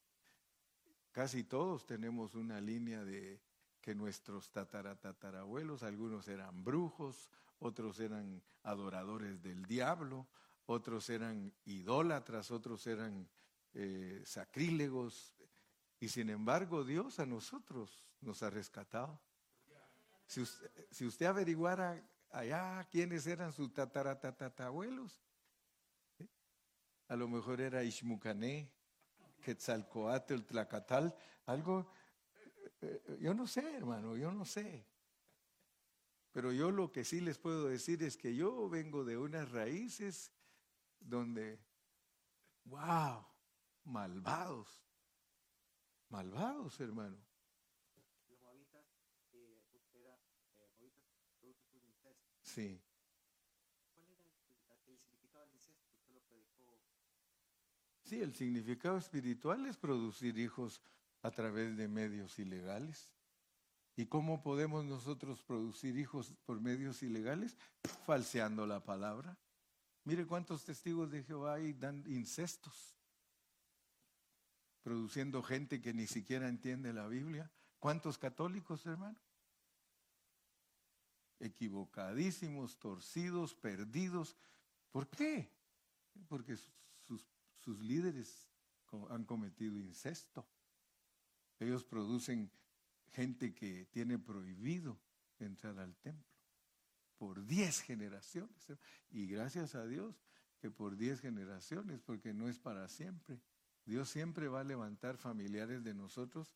Casi 1.12 1.44
todos 1.44 1.86
tenemos 1.86 2.36
una 2.36 2.62
línea 2.62 3.04
de 3.04 3.42
que 3.82 3.96
nuestros 3.96 4.52
tataratatarabuelos, 4.52 5.84
algunos 5.84 6.28
eran 6.28 6.64
brujos, 6.64 7.30
otros 7.60 8.00
eran 8.00 8.42
adoradores 8.64 9.42
del 9.42 9.66
diablo, 9.66 10.28
otros 10.68 11.10
eran 11.10 11.52
idólatras, 11.66 12.52
otros 12.52 12.86
eran 12.86 13.28
eh, 13.74 14.22
sacrílegos, 14.24 15.34
y 16.00 16.10
sin 16.10 16.30
embargo 16.30 16.84
Dios 16.84 17.20
a 17.20 17.26
nosotros 17.26 18.06
nos 18.22 18.44
ha 18.44 18.50
rescatado. 18.50 19.20
Si 20.28 20.42
usted, 20.42 20.72
si 20.92 21.06
usted 21.08 21.26
averiguara 21.26 22.02
allá 22.32 22.88
quiénes 22.90 23.28
eran 23.28 23.52
sus 23.52 23.74
tataratatarabuelos, 23.74 25.24
a 27.08 27.16
lo 27.16 27.28
mejor 27.28 27.60
era 27.60 27.84
Ishmucané, 27.84 28.72
Quetzalcoatl, 29.42 30.44
Tlacatal, 30.44 31.16
algo, 31.46 31.92
eh, 32.82 33.02
eh, 33.08 33.18
yo 33.22 33.34
no 33.34 33.48
sé, 33.48 33.76
hermano, 33.76 34.16
yo 34.16 34.32
no 34.32 34.46
sé. 34.46 34.86
Pero 36.32 36.52
yo 36.52 36.70
lo 36.70 36.92
que 36.92 37.04
sí 37.04 37.22
les 37.22 37.40
puedo 37.40 37.68
decir 37.68 38.04
es 38.04 38.16
que 38.16 38.36
yo 38.36 38.70
vengo 38.70 39.04
de 39.04 39.18
unas 39.18 39.52
raíces 39.52 40.32
donde, 41.00 41.60
wow, 42.66 43.26
malvados, 43.86 44.84
malvados, 46.10 46.80
hermano. 46.80 47.18
Sí. 52.54 52.82
Sí, 58.04 58.20
el 58.22 58.34
significado 58.34 58.98
espiritual 58.98 59.68
es 59.68 59.78
producir 59.78 60.40
hijos 60.40 60.82
a 61.22 61.30
través 61.30 61.78
de 61.78 61.88
medios 61.88 62.40
ilegales. 62.40 63.14
¿Y 63.96 64.08
cómo 64.08 64.42
podemos 64.42 64.84
nosotros 64.84 65.44
producir 65.44 65.96
hijos 65.98 66.34
por 66.46 66.60
medios 66.60 67.04
ilegales? 67.04 67.56
Falseando 68.06 68.66
la 68.66 68.84
palabra. 68.84 69.38
Mire 70.06 70.26
cuántos 70.26 70.66
testigos 70.66 71.12
de 71.12 71.24
Jehová 71.24 71.56
hay 71.56 71.74
dan 71.74 72.04
incestos, 72.08 72.96
produciendo 74.82 75.44
gente 75.44 75.82
que 75.82 75.94
ni 75.94 76.08
siquiera 76.08 76.48
entiende 76.48 76.94
la 76.94 77.08
Biblia. 77.08 77.52
¿Cuántos 77.78 78.18
católicos, 78.18 78.84
hermano? 78.88 79.20
Equivocadísimos, 81.40 82.78
torcidos, 82.78 83.56
perdidos. 83.56 84.36
¿Por 84.92 85.08
qué? 85.08 85.50
Porque 86.28 86.58
sus 86.58 87.80
líderes 87.80 88.50
han 89.10 89.26
cometido 89.26 89.78
incesto. 89.78 90.46
Ellos 91.60 91.84
producen 91.84 92.52
gente 93.12 93.54
que 93.54 93.86
tiene 93.86 94.18
prohibido 94.18 95.00
entrar 95.40 95.78
al 95.80 95.96
templo 95.98 96.30
por 97.20 97.46
diez 97.46 97.82
generaciones. 97.82 98.74
Y 99.12 99.28
gracias 99.28 99.76
a 99.76 99.86
Dios 99.86 100.16
que 100.60 100.72
por 100.72 100.96
diez 100.96 101.22
generaciones, 101.22 102.02
porque 102.02 102.34
no 102.34 102.48
es 102.48 102.58
para 102.58 102.88
siempre. 102.88 103.40
Dios 103.86 104.10
siempre 104.10 104.48
va 104.48 104.62
a 104.62 104.64
levantar 104.64 105.18
familiares 105.18 105.84
de 105.84 105.94
nosotros 105.94 106.56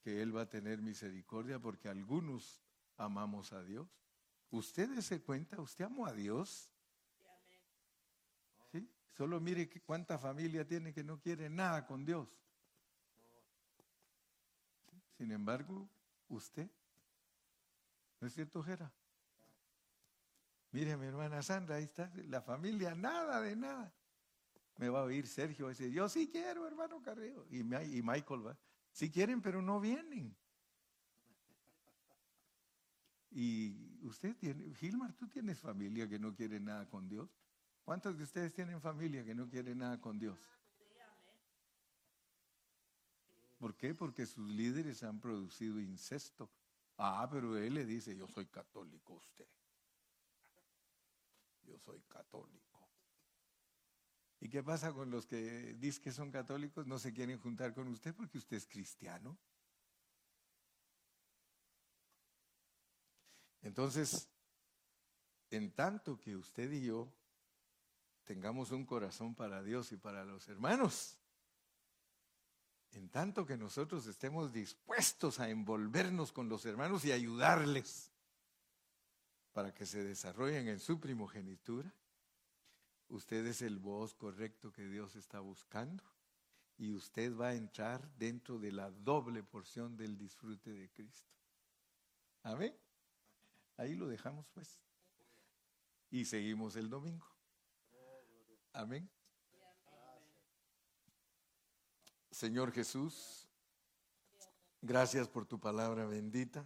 que 0.00 0.22
Él 0.22 0.34
va 0.34 0.42
a 0.42 0.48
tener 0.48 0.82
misericordia 0.82 1.58
porque 1.58 1.88
algunos 1.88 2.62
amamos 2.96 3.52
a 3.52 3.62
Dios. 3.64 3.88
¿Usted 4.54 5.00
se 5.00 5.20
cuenta? 5.20 5.60
¿Usted 5.60 5.84
amó 5.84 6.06
a 6.06 6.12
Dios? 6.12 6.70
Solo 9.16 9.40
mire 9.40 9.68
cuánta 9.80 10.16
familia 10.16 10.64
tiene 10.64 10.92
que 10.92 11.02
no 11.02 11.20
quiere 11.20 11.50
nada 11.50 11.84
con 11.84 12.04
Dios. 12.04 12.28
Sin 15.18 15.32
embargo, 15.32 15.88
usted, 16.28 16.70
¿no 18.20 18.28
es 18.28 18.34
cierto, 18.34 18.62
Jera? 18.62 18.92
Mire, 20.70 20.96
mi 20.96 21.06
hermana 21.06 21.42
Sandra, 21.42 21.76
ahí 21.76 21.84
está, 21.84 22.12
la 22.28 22.40
familia, 22.40 22.94
nada 22.94 23.40
de 23.40 23.56
nada. 23.56 23.92
Me 24.76 24.88
va 24.88 25.00
a 25.00 25.04
oír 25.04 25.26
Sergio, 25.26 25.64
va 25.64 25.70
a 25.70 25.74
decir, 25.74 25.90
yo 25.90 26.08
sí 26.08 26.28
quiero, 26.30 26.64
hermano 26.66 27.02
Carrillo. 27.02 27.44
Y, 27.50 27.58
y 27.58 28.02
Michael 28.02 28.46
va, 28.46 28.58
sí 28.92 29.10
quieren, 29.10 29.42
pero 29.42 29.62
no 29.62 29.80
vienen. 29.80 30.36
Y 33.32 33.93
usted 34.06 34.36
tiene, 34.36 34.74
Gilmar, 34.74 35.12
tú 35.14 35.28
tienes 35.28 35.58
familia 35.58 36.08
que 36.08 36.18
no 36.18 36.34
quiere 36.34 36.60
nada 36.60 36.88
con 36.88 37.08
Dios. 37.08 37.28
¿Cuántos 37.84 38.16
de 38.16 38.24
ustedes 38.24 38.52
tienen 38.52 38.80
familia 38.80 39.24
que 39.24 39.34
no 39.34 39.48
quiere 39.48 39.74
nada 39.74 40.00
con 40.00 40.18
Dios? 40.18 40.38
¿Por 43.58 43.76
qué? 43.76 43.94
Porque 43.94 44.26
sus 44.26 44.48
líderes 44.48 45.02
han 45.02 45.20
producido 45.20 45.80
incesto. 45.80 46.50
Ah, 46.96 47.28
pero 47.30 47.56
él 47.56 47.74
le 47.74 47.84
dice, 47.84 48.16
yo 48.16 48.28
soy 48.28 48.46
católico 48.46 49.14
usted. 49.14 49.48
Yo 51.62 51.78
soy 51.78 52.00
católico. 52.02 52.64
¿Y 54.40 54.48
qué 54.48 54.62
pasa 54.62 54.92
con 54.92 55.10
los 55.10 55.26
que 55.26 55.74
dicen 55.78 56.02
que 56.02 56.12
son 56.12 56.30
católicos? 56.30 56.86
No 56.86 56.98
se 56.98 57.12
quieren 57.12 57.38
juntar 57.38 57.72
con 57.74 57.88
usted 57.88 58.14
porque 58.14 58.36
usted 58.36 58.58
es 58.58 58.66
cristiano. 58.66 59.38
Entonces, 63.64 64.28
en 65.50 65.72
tanto 65.72 66.20
que 66.20 66.36
usted 66.36 66.70
y 66.70 66.84
yo 66.84 67.10
tengamos 68.24 68.70
un 68.70 68.84
corazón 68.84 69.34
para 69.34 69.62
Dios 69.62 69.90
y 69.90 69.96
para 69.96 70.24
los 70.24 70.46
hermanos, 70.48 71.18
en 72.92 73.08
tanto 73.08 73.46
que 73.46 73.56
nosotros 73.56 74.06
estemos 74.06 74.52
dispuestos 74.52 75.40
a 75.40 75.48
envolvernos 75.48 76.30
con 76.30 76.48
los 76.48 76.66
hermanos 76.66 77.06
y 77.06 77.12
ayudarles 77.12 78.12
para 79.54 79.72
que 79.72 79.86
se 79.86 80.04
desarrollen 80.04 80.68
en 80.68 80.78
su 80.78 81.00
primogenitura, 81.00 81.92
usted 83.08 83.46
es 83.46 83.62
el 83.62 83.78
voz 83.78 84.14
correcto 84.14 84.72
que 84.72 84.86
Dios 84.86 85.16
está 85.16 85.40
buscando 85.40 86.04
y 86.76 86.92
usted 86.92 87.34
va 87.34 87.48
a 87.48 87.54
entrar 87.54 88.06
dentro 88.16 88.58
de 88.58 88.72
la 88.72 88.90
doble 88.90 89.42
porción 89.42 89.96
del 89.96 90.18
disfrute 90.18 90.70
de 90.70 90.90
Cristo. 90.90 91.32
Amén. 92.42 92.83
Ahí 93.76 93.94
lo 93.94 94.06
dejamos 94.06 94.46
pues. 94.54 94.80
Y 96.10 96.24
seguimos 96.24 96.76
el 96.76 96.88
domingo. 96.88 97.26
Amén. 98.72 99.10
Señor 102.30 102.72
Jesús, 102.72 103.48
gracias 104.82 105.28
por 105.28 105.46
tu 105.46 105.60
palabra 105.60 106.04
bendita. 106.04 106.64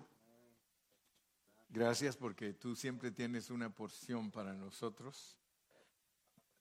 Gracias 1.68 2.16
porque 2.16 2.54
tú 2.54 2.74
siempre 2.74 3.11
tienes 3.11 3.50
una 3.50 3.74
porción 3.74 4.30
para 4.30 4.54
nosotros. 4.54 5.38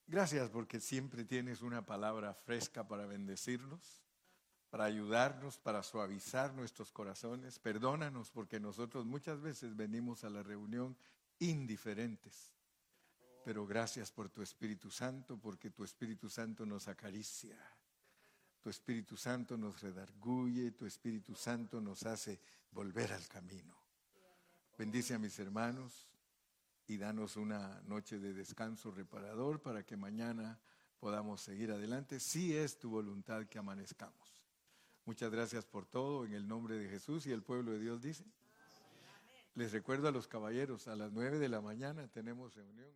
Gracias 0.05 0.49
porque 0.49 0.79
siempre 0.81 1.23
tienes 1.23 1.61
una 1.61 1.85
palabra 1.85 2.33
fresca 2.33 2.87
para 2.87 3.05
bendecirnos, 3.05 4.03
para 4.69 4.85
ayudarnos, 4.85 5.57
para 5.57 5.83
suavizar 5.83 6.53
nuestros 6.53 6.91
corazones. 6.91 7.59
Perdónanos 7.59 8.31
porque 8.31 8.59
nosotros 8.59 9.05
muchas 9.05 9.41
veces 9.41 9.75
venimos 9.75 10.23
a 10.23 10.29
la 10.29 10.43
reunión 10.43 10.97
indiferentes. 11.39 12.51
Pero 13.45 13.65
gracias 13.65 14.11
por 14.11 14.29
tu 14.29 14.41
Espíritu 14.41 14.91
Santo, 14.91 15.37
porque 15.37 15.69
tu 15.69 15.83
Espíritu 15.83 16.29
Santo 16.29 16.65
nos 16.65 16.87
acaricia 16.87 17.57
tu 18.67 18.71
Espíritu 18.71 19.15
Santo 19.15 19.57
nos 19.57 19.79
redarguye, 19.79 20.71
tu 20.71 20.85
Espíritu 20.85 21.33
Santo 21.35 21.79
nos 21.79 22.05
hace 22.05 22.41
volver 22.71 23.13
al 23.13 23.25
camino. 23.29 23.73
Bendice 24.77 25.13
a 25.13 25.19
mis 25.19 25.39
hermanos 25.39 26.09
y 26.85 26.97
danos 26.97 27.37
una 27.37 27.81
noche 27.83 28.19
de 28.19 28.33
descanso 28.33 28.91
reparador 28.91 29.61
para 29.61 29.85
que 29.85 29.95
mañana 29.95 30.59
podamos 30.99 31.39
seguir 31.39 31.71
adelante, 31.71 32.19
si 32.19 32.57
es 32.57 32.77
tu 32.77 32.89
voluntad 32.89 33.45
que 33.45 33.57
amanezcamos. 33.57 34.26
Muchas 35.07 35.31
gracias 35.31 35.65
por 35.65 35.85
todo, 35.85 36.25
en 36.25 36.33
el 36.33 36.49
nombre 36.49 36.77
de 36.77 36.89
Jesús 36.89 37.25
y 37.27 37.31
el 37.31 37.41
pueblo 37.41 37.71
de 37.71 37.79
Dios 37.79 38.01
dice. 38.01 38.25
Les 39.55 39.71
recuerdo 39.71 40.09
a 40.09 40.11
los 40.11 40.27
caballeros, 40.27 40.89
a 40.89 40.97
las 40.97 41.13
nueve 41.13 41.39
de 41.39 41.47
la 41.47 41.61
mañana 41.61 42.09
tenemos 42.09 42.53
reunión. 42.53 42.91